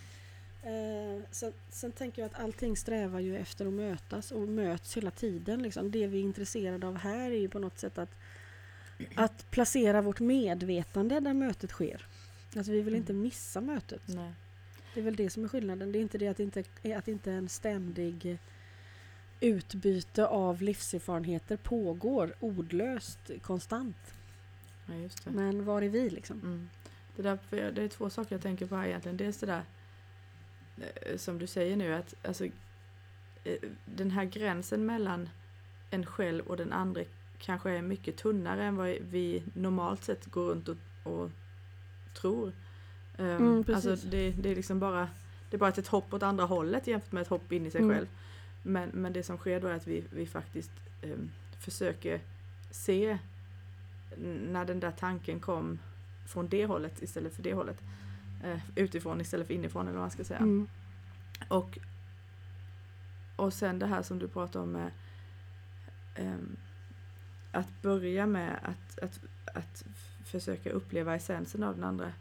[0.66, 5.12] Eh, sen, sen, tänker jag att allting strävar ju efter att mötas och möts hela
[5.12, 5.64] tiden.
[5.64, 5.92] Liksom.
[5.92, 8.16] Det vi är intresserade av här är ju på något sätt att,
[9.16, 12.06] att placera vårt medvetande där mötet sker.
[12.56, 13.02] Alltså vi vill mm.
[13.02, 14.02] inte missa mötet.
[14.06, 14.34] Nej.
[14.96, 15.92] Det är väl det som är skillnaden.
[15.92, 16.64] Det är inte det att det inte
[16.98, 18.38] att inte en ständig
[19.40, 24.14] utbyte av livserfarenheter pågår ordlöst konstant.
[24.86, 26.40] Ja, Men var är vi liksom?
[26.40, 26.70] Mm.
[27.16, 29.18] Det, där, det är två saker jag tänker på här egentligen.
[29.18, 29.64] Dels det där
[30.78, 32.46] eh, som du säger nu att alltså,
[33.44, 35.30] eh, den här gränsen mellan
[35.90, 37.02] en själv och den andra
[37.40, 41.32] kanske är mycket tunnare än vad vi normalt sett går runt och, och
[42.22, 42.54] tror.
[43.18, 45.10] Um, mm, alltså det, det, är liksom bara
[45.50, 47.82] det är bara ett hopp åt andra hållet jämfört med ett hopp in i sig
[47.82, 47.96] mm.
[47.96, 48.08] själv.
[48.64, 50.72] Men, men det som sker då är att vi, vi faktiskt
[51.04, 52.22] um, försöker
[52.72, 53.18] se
[54.48, 55.80] när den där tanken kom
[56.28, 57.82] från det hållet istället för det hållet.
[58.46, 60.40] Uh, utifrån istället för inifrån eller vad man ska säga.
[60.40, 60.68] Mm.
[61.48, 61.80] Och,
[63.36, 64.92] och sen det här som du pratar om med
[66.20, 66.58] um,
[67.52, 69.20] att börja med att, att,
[69.56, 69.86] att
[70.24, 72.12] försöka uppleva essensen av den andra.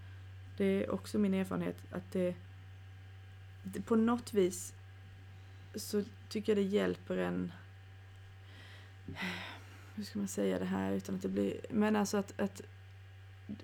[0.56, 2.34] Det är också min erfarenhet att det,
[3.62, 4.74] det på något vis
[5.74, 7.52] så tycker jag det hjälper en
[9.94, 12.62] hur ska man säga det här utan att det blir, men alltså att, att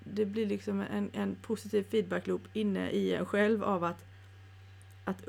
[0.05, 4.05] det blir liksom en, en positiv feedback-loop inne i en själv av att,
[5.05, 5.25] att,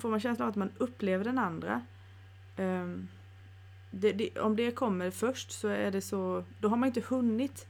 [0.00, 1.82] får man känslan av att man upplever den andra.
[2.56, 3.08] Um,
[3.90, 7.66] det, det, om det kommer först så är det så, då har man inte hunnit.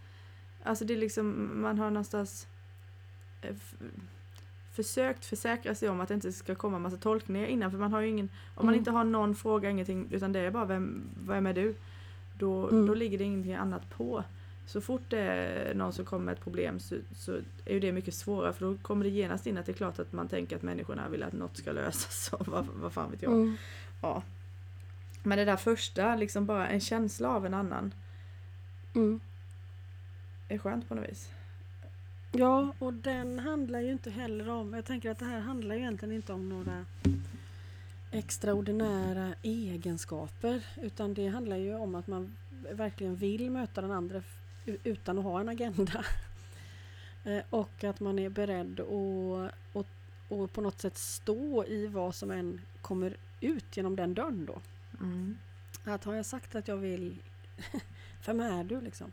[0.63, 2.47] Alltså det är liksom, man har någonstans
[4.73, 8.01] försökt försäkra sig om att det inte ska komma massa tolkningar innan för man har
[8.01, 8.79] ju ingen, om man mm.
[8.79, 11.75] inte har någon fråga, ingenting, utan det är bara vem, vem är du?
[12.39, 12.87] Då, mm.
[12.87, 14.25] då ligger det ingenting annat på.
[14.67, 17.33] Så fort det är någon som kommer med ett problem så, så
[17.65, 19.99] är ju det mycket svårare för då kommer det genast in att det är klart
[19.99, 23.23] att man tänker att människorna vill att något ska lösas och vad, vad fan vet
[23.23, 23.33] jag.
[23.33, 23.57] Mm.
[24.03, 24.23] Ja.
[25.23, 27.95] Men det där första, liksom bara en känsla av en annan.
[28.95, 29.21] Mm.
[30.49, 31.31] Är skönt på något vis.
[32.35, 35.81] Ja, och den handlar ju inte heller om, jag tänker att det här handlar ju
[35.81, 36.85] egentligen inte om några
[38.11, 42.37] extraordinära egenskaper utan det handlar ju om att man
[42.71, 44.23] verkligen vill möta den andra
[44.65, 46.05] utan att ha en agenda.
[47.25, 48.87] Eh, och att man är beredd att
[49.73, 49.87] och,
[50.29, 54.61] och på något sätt stå i vad som än kommer ut genom den dörren då.
[55.01, 55.39] Mm.
[55.85, 57.17] Att har jag sagt att jag vill,
[58.27, 59.13] vem är du liksom?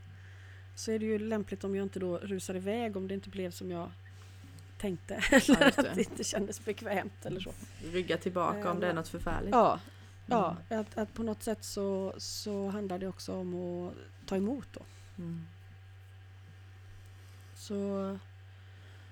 [0.80, 3.52] Så är det ju lämpligt om jag inte då rusar iväg om det inte blev
[3.52, 3.92] som jag
[4.78, 5.24] tänkte.
[5.32, 7.52] Eller ja, att det inte kändes bekvämt eller så.
[7.84, 9.52] Rygga tillbaka äh, om det är något förfärligt.
[9.52, 9.80] Ja, mm.
[10.28, 13.94] ja att, att på något sätt så, så handlar det också om att
[14.26, 14.82] ta emot då.
[15.18, 15.48] Mm.
[17.56, 18.18] Så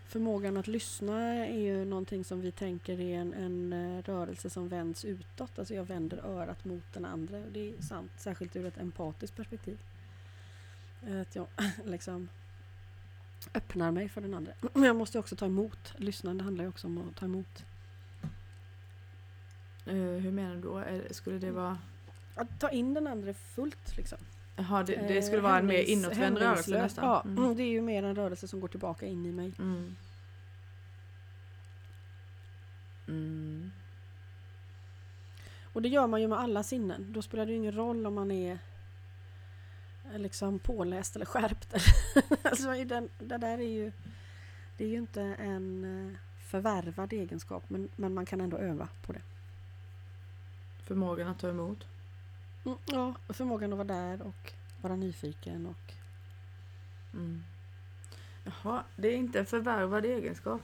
[0.07, 4.69] förmågan att lyssna är ju någonting som vi tänker är en, en eh, rörelse som
[4.69, 5.59] vänds utåt.
[5.59, 7.39] Alltså jag vänder örat mot den andra.
[7.39, 9.77] Det är sant, särskilt ur ett empatiskt perspektiv.
[11.01, 11.47] Att jag
[11.85, 12.29] liksom
[13.53, 14.51] öppnar mig för den andra.
[14.73, 15.93] Men jag måste också ta emot.
[15.97, 17.65] Lyssnande handlar ju också om att ta emot.
[19.87, 20.83] Uh, hur menar du då?
[21.11, 21.77] Skulle det vara?
[22.35, 24.17] Att ta in den andra fullt liksom.
[24.55, 27.05] Jaha, det, det skulle vara en mer inåtvänd rörelse nästan?
[27.05, 27.55] Ja, mm.
[27.55, 29.53] det är ju mer en rörelse som går tillbaka in i mig.
[29.59, 29.95] Mm.
[33.07, 33.71] Mm.
[35.73, 37.13] Och det gör man ju med alla sinnen.
[37.13, 38.59] Då spelar det ju ingen roll om man är
[40.15, 41.73] liksom påläst eller skärpt.
[42.41, 43.91] alltså den, det där är ju,
[44.77, 49.13] det är ju inte en eh, förvärvad egenskap men, men man kan ändå öva på
[49.13, 49.21] det.
[50.87, 51.85] Förmågan att ta emot?
[52.65, 55.93] Mm, ja, förmågan att vara där och vara nyfiken och...
[57.13, 57.43] Mm.
[58.43, 60.61] Jaha, det är inte en förvärvad egenskap?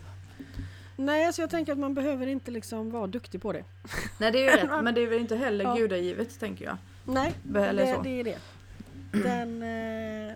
[0.96, 3.64] Nej, alltså jag tänker att man behöver inte liksom vara duktig på det.
[4.18, 4.70] Nej, det är ju rätt.
[4.84, 5.76] Men det är väl inte heller ja.
[5.76, 6.78] gudagivet, tänker jag.
[7.06, 7.72] Nej, det,
[8.04, 8.38] det, är det.
[9.22, 10.36] Den, eh,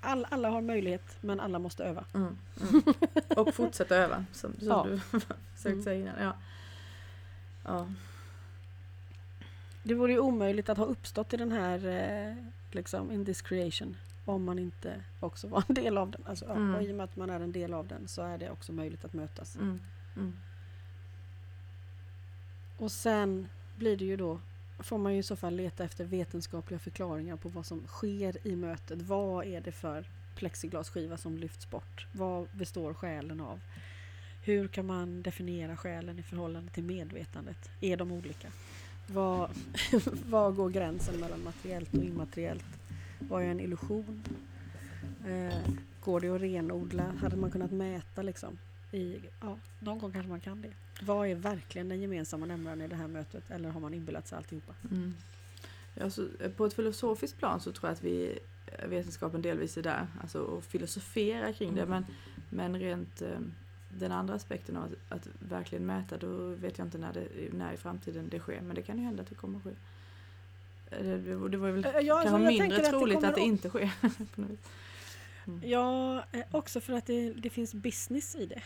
[0.00, 2.04] all, alla har möjlighet men alla måste öva.
[2.14, 2.38] Mm,
[2.70, 2.82] mm.
[3.36, 4.86] Och fortsätta öva som, som ja.
[4.88, 4.98] du
[5.54, 5.82] försökt mm.
[5.82, 6.22] säga innan.
[6.22, 6.32] Ja.
[7.64, 7.88] Ja.
[9.82, 12.36] Det vore ju omöjligt att ha uppstått i den här, eh,
[12.72, 13.96] liksom, in this creation.
[14.24, 16.22] om man inte också var en del av den.
[16.26, 16.74] Alltså, Mm.
[16.74, 18.72] och I och med att man är en del av den så är det också
[18.72, 19.56] möjligt att mötas.
[19.56, 19.80] Mm.
[20.16, 20.32] Mm.
[22.78, 24.40] Och sen blir det ju då,
[24.78, 28.56] får man ju i så fall leta efter vetenskapliga förklaringar på vad som sker i
[28.56, 29.02] mötet.
[29.02, 30.04] Vad är det för
[30.34, 32.06] plexiglasskiva som lyfts bort?
[32.12, 33.60] Vad består själen av?
[34.44, 37.70] Hur kan man definiera själen i förhållande till medvetandet?
[37.80, 38.48] Är de olika?
[39.06, 39.50] Vad,
[40.28, 42.64] vad går gränsen mellan materiellt och immateriellt?
[43.18, 44.22] Vad är en illusion?
[45.26, 47.12] Eh, går det att renodla?
[47.20, 48.58] Hade man kunnat mäta liksom?
[48.92, 50.72] I, ja, någon gång kanske man kan det.
[51.00, 53.50] Vad är verkligen den gemensamma nämnaren i det här mötet?
[53.50, 54.72] Eller har man inbillat sig alltihopa?
[54.90, 55.14] Mm.
[55.94, 59.76] Ja, så, eh, på ett filosofiskt plan så tror jag att vi, eh, vetenskapen delvis
[59.76, 61.86] är där, alltså och filosoferar kring det.
[61.86, 62.06] Men,
[62.50, 63.38] men rent eh,
[63.88, 67.72] den andra aspekten av att, att verkligen mäta, då vet jag inte när, det, när
[67.72, 68.60] i framtiden det sker.
[68.60, 69.70] Men det kan ju hända att det kommer att ske.
[70.90, 73.68] Det, det var väl ja, alltså, kanske mindre att det troligt att det att- inte
[73.68, 73.90] sker.
[75.48, 75.68] Mm.
[75.70, 78.62] Ja, eh, också för att det, det finns business i det.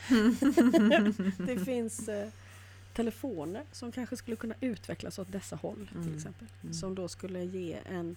[1.46, 2.28] det finns eh,
[2.92, 6.16] telefoner som kanske skulle kunna utvecklas åt dessa håll till Mm.
[6.16, 6.48] exempel.
[6.62, 6.74] Mm.
[6.74, 8.16] Som då skulle ge en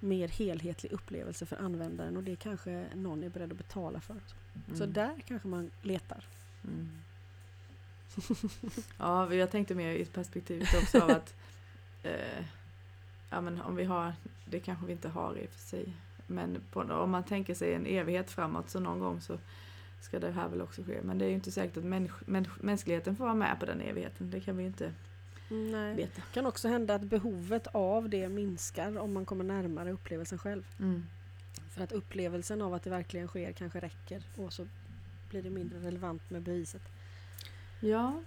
[0.00, 4.16] mer helhetlig upplevelse för användaren och det kanske någon är beredd att betala för.
[4.76, 4.92] Så Mm.
[4.92, 6.24] där kanske man letar.
[6.64, 6.88] Mm.
[8.98, 11.34] Ja, jag tänkte mer i perspektivet också av att
[12.02, 12.44] eh,
[13.30, 14.12] ja, men om vi har,
[14.44, 15.92] det kanske vi inte har i och för sig,
[16.28, 19.38] men på, om man tänker sig en evighet framåt så någon gång så
[20.00, 20.98] ska det här väl också ske.
[21.02, 23.80] Men det är ju inte säkert att människ, människ, mänskligheten får vara med på den
[23.80, 24.92] evigheten, det kan vi inte
[25.48, 25.94] Nej.
[25.94, 26.14] veta.
[26.14, 30.66] Det kan också hända att behovet av det minskar om man kommer närmare upplevelsen själv.
[30.80, 31.06] Mm.
[31.70, 34.66] För att upplevelsen av att det verkligen sker kanske räcker och så
[35.30, 36.82] blir det mindre relevant med beviset.
[37.80, 38.20] Ja,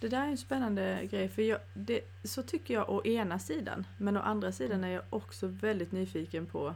[0.00, 3.86] det där är en spännande grej för jag, det, så tycker jag å ena sidan.
[3.98, 6.74] Men å andra sidan är jag också väldigt nyfiken på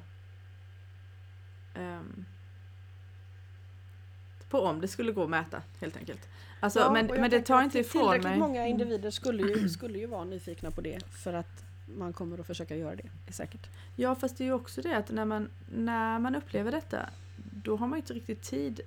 [1.74, 2.24] ehm,
[4.50, 6.28] på om det skulle gå att mäta helt enkelt.
[6.60, 8.38] Alltså, Ja, men, men det tar inte ifrån Tillräckligt mig.
[8.38, 11.64] många individer skulle ju, skulle ju vara nyfikna på det för att
[11.98, 13.32] man kommer att försöka göra det.
[13.32, 13.66] säkert.
[13.96, 16.98] Ja fast det är ju också det att när man, när man upplever detta
[17.36, 18.80] då har man inte riktigt tid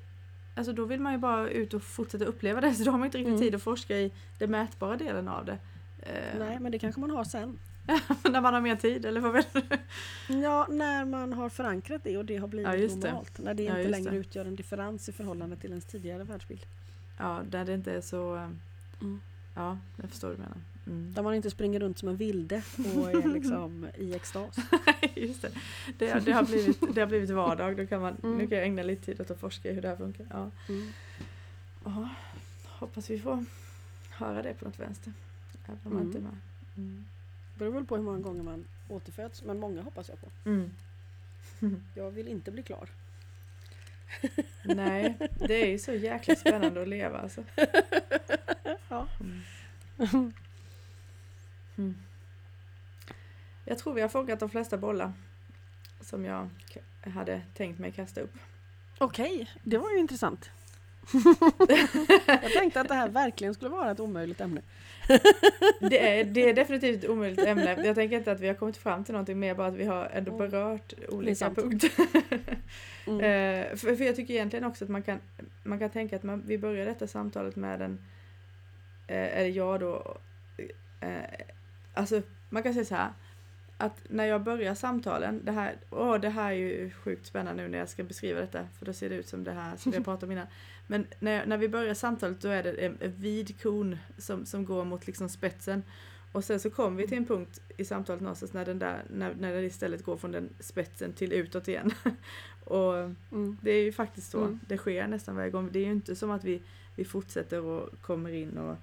[0.56, 3.06] Alltså då vill man ju bara ut och fortsätta uppleva det så då har man
[3.06, 3.42] inte riktigt Mm.
[3.42, 5.58] tid att forska i den mätbara delen av det.
[6.02, 7.60] Eh, Nej, men det kanske man har sen.
[8.32, 9.62] när man har mer tid eller vad du?
[10.42, 13.08] Ja, när man har förankrat det och det har blivit Ja, just det.
[13.08, 13.40] normalt.
[13.40, 14.18] När det inte längre det.
[14.18, 16.66] utgör en differens i förhållande till ens tidigare världsbild.
[17.18, 18.36] Ja, där det inte är så...
[18.36, 18.50] eh,
[19.02, 19.22] Mm.
[19.56, 20.58] Ja, jag förstår vad du menar.
[20.88, 21.14] Mm.
[21.14, 22.62] Där man inte springer runt som en vilde
[22.96, 24.56] och är liksom i extas.
[25.16, 25.52] Just det.
[25.98, 27.78] Det, det, har blivit, det har blivit vardag.
[27.78, 28.38] Då kan man, Mm.
[28.38, 30.26] Nu kan jag ägna lite tid åt att forska i hur det här funkar.
[30.30, 30.52] Ja.
[30.70, 30.88] Mm.
[31.86, 32.10] Ja,
[32.66, 33.46] hoppas vi får
[34.10, 35.14] höra det på något vänster.
[35.66, 36.08] Även om man Mm.
[36.08, 36.38] inte är med.
[37.58, 40.28] Beror väl på hur många gånger man återföds, men många hoppas jag på.
[40.46, 40.72] Mm.
[41.96, 42.90] Jag vill inte bli klar.
[44.64, 47.44] Nej, det är ju så jäkla spännande att leva alltså.
[48.90, 49.08] Ja.
[49.20, 50.34] Mm.
[51.78, 51.96] Mm.
[53.66, 55.14] Jag tror vi har fångat de flesta bollar
[56.02, 56.50] som jag
[57.02, 58.34] hade tänkt mig kasta upp.
[58.98, 60.52] Okej, det var ju intressant.
[62.28, 64.62] Jag tänkte att det här verkligen skulle vara ett omöjligt ämne.
[65.80, 67.86] Det är, det är definitivt ett omöjligt ämne.
[67.86, 70.06] Jag tänker inte att vi har kommit fram till någonting mer, bara att vi har
[70.06, 70.50] ändå Mm.
[70.50, 71.92] berört olika punkter.
[73.08, 73.20] Mm.
[73.20, 75.20] Eh, för, för jag tycker egentligen också att man kan,
[75.64, 78.00] man kan tänka att man, vi börjar detta samtalet med en,
[79.08, 80.18] eh, eller jag då,
[81.02, 81.10] eh,
[81.94, 83.10] alltså man kan säga så här,
[83.78, 87.70] att när jag börjar samtalen, det här, åh det här är ju sjukt spännande nu
[87.70, 90.00] när jag ska beskriva detta, för då ser det ut som det här som har
[90.00, 90.48] pratat om innan.
[90.88, 94.66] Men när, när vi börjar samtalet då är det en, en vid kon som, som
[94.66, 95.84] går mot liksom spetsen.
[96.32, 99.34] Och sen så kommer vi till en punkt i samtalet någonstans när, den där, när,
[99.40, 101.92] när det istället går från den spetsen till utåt igen.
[102.64, 102.94] och
[103.32, 103.58] Mm.
[103.62, 104.42] det är ju faktiskt så.
[104.44, 104.60] Mm.
[104.68, 105.70] Det sker nästan varje gång.
[105.72, 106.62] Det är ju inte som att vi,
[106.96, 108.76] vi fortsätter och kommer in och,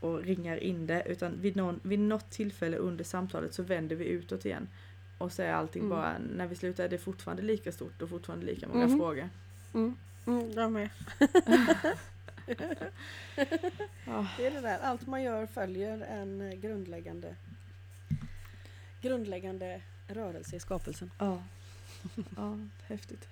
[0.00, 1.02] och ringar in det.
[1.06, 4.68] Utan vid, någon, vid något tillfälle under samtalet så vänder vi utåt igen.
[5.18, 5.90] Och så är allting Mm.
[5.90, 8.98] bara, när vi slutar är det fortfarande lika stort och fortfarande lika många Mhm.
[8.98, 9.28] frågor.
[10.26, 10.40] Mm.
[10.40, 10.90] Mm, jag med.
[14.06, 14.26] Ja.
[14.36, 17.34] Det är det där, allt man gör följer en grundläggande
[19.02, 21.10] grundläggande rörelse i skapelsen.
[21.18, 21.42] Ja.
[22.36, 23.28] ja, häftigt.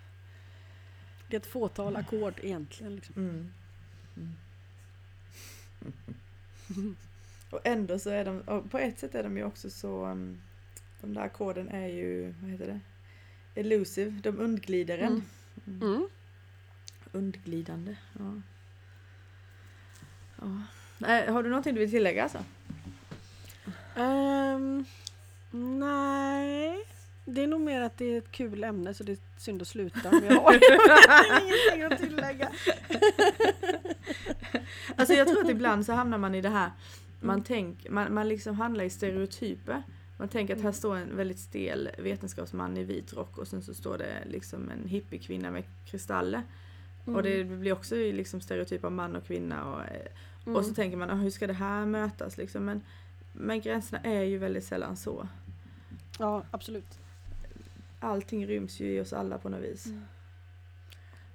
[1.29, 2.97] Det är ett fåtal ackord egentligen.
[2.97, 3.15] Liksom.
[3.17, 3.53] Mm.
[4.17, 4.37] Mm.
[7.51, 10.41] Och ändå så är de, på ett sätt är de ju också så, um,
[11.01, 12.81] de där ackorden är ju, vad heter det?
[13.61, 15.23] Elusive, de undglider en.
[15.67, 16.09] Mm.
[17.13, 18.35] Undglidande, ja.
[20.41, 20.63] ja.
[20.99, 22.39] Nej, har du någonting du vill tillägga alltså?
[23.97, 24.85] Ehm,
[25.51, 26.85] nej,
[27.25, 29.69] Det är nog mer att det är ett kul ämne så det är synd att
[29.69, 30.11] sluta.
[30.11, 30.53] Men jag har
[31.43, 32.51] ingenting att tillägga.
[34.97, 36.71] Alltså jag tror att ibland så hamnar man i det här,
[37.21, 37.45] man, Mm.
[37.45, 39.83] tänk, man, man liksom handlar i stereotyper.
[40.19, 40.73] Man tänker att här Mm.
[40.75, 44.89] står en väldigt stel vetenskapsman i vit rock och sen så står det liksom en
[44.89, 46.43] hippiekvinna med kristaller.
[47.07, 47.17] Mm.
[47.17, 49.83] Och det blir också liksom stereotyper av man och kvinna och,
[50.47, 50.57] Mm.
[50.57, 52.65] och så tänker man "Ah, hur ska det här mötas liksom.
[52.65, 52.81] Men,
[53.33, 55.29] men gränserna är ju väldigt sällan så.
[56.19, 56.99] Ja, absolut.
[58.01, 59.87] Allting ryms ju i oss alla på något vis.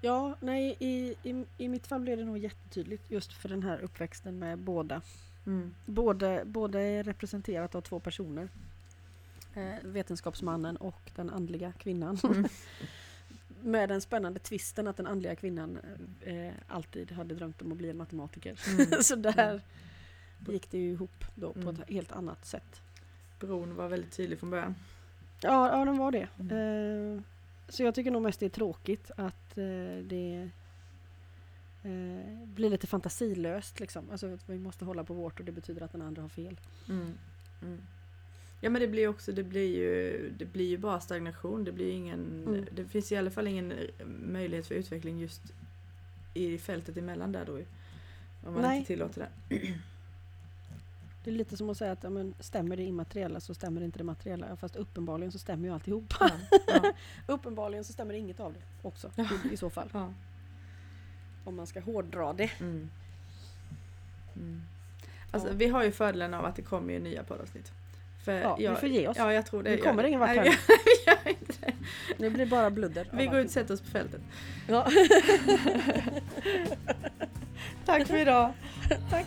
[0.02, 3.80] Ja, nej, i, i, i mitt fall blev det nog jättetydligt just för den här
[3.80, 5.02] uppväxten med båda.
[5.46, 5.74] Mm.
[5.86, 8.50] Både, både är representerat av två personer.
[9.54, 12.18] Eh, vetenskapsmannen och den andliga kvinnan.
[12.24, 12.46] Mm.
[13.64, 15.80] med den spännande twisten att den andliga kvinnan
[16.22, 18.60] eh, alltid hade drömt om att bli en matematiker.
[18.70, 18.92] Mm.
[19.04, 19.62] Så där
[20.48, 21.76] gick det ju ihop då på Mm.
[21.82, 22.82] ett helt annat sätt.
[23.40, 24.76] Bron var väldigt tydlig från början.
[25.42, 26.28] Ja, ja den var det.
[26.40, 27.16] Mm.
[27.18, 27.22] Eh,
[27.70, 29.64] så jag tycker nog mest det är tråkigt att eh,
[30.04, 30.50] det
[31.84, 34.10] eh, blir lite fantasilöst liksom.
[34.12, 36.60] Alltså vi måste hålla på vårt och det betyder att den andra har fel.
[36.90, 37.18] Mm.
[38.62, 41.64] Ja men det blir också, det blir ju, det blir ju bara stagnation.
[41.64, 42.66] Det blir ingen, Mm.
[42.72, 45.42] det finns i alla fall ingen eh, möjlighet för utveckling just
[46.34, 47.66] i fältet emellan där då ju.
[48.46, 48.78] Om man Nej.
[48.78, 49.60] inte tillåter det.
[51.24, 53.98] Det är lite som att säga att ja, men, stämmer det immateriella så stämmer inte
[53.98, 54.56] det materiella.
[54.58, 56.14] Fast uppenbarligen så stämmer ju alltihop.
[56.20, 56.30] Ja,
[56.68, 56.94] ja,
[57.28, 59.28] uppenbarligen så stämmer inget av det också Ja.
[59.50, 59.90] i, i så fall.
[59.94, 60.14] ja.
[61.44, 62.52] Om man ska hårdra det.
[62.60, 62.90] Mm.
[64.36, 64.62] Mm.
[65.32, 67.72] Alltså vi har ju fördelen av att det kommer ju nya poddavsnitt.
[68.28, 69.18] För Ja, vi jag, får ge oss.
[69.18, 69.76] Ja jag tror det.
[69.76, 70.44] Vi kommer ingen vart här.
[70.44, 70.50] vi
[71.30, 71.74] inte det.
[72.18, 73.08] Det blir bara bludder.
[73.14, 74.22] Vi går ut och sätter oss på fältet.
[74.68, 74.88] Ja.
[77.86, 78.52] Tack för idag.
[79.10, 79.26] Tack.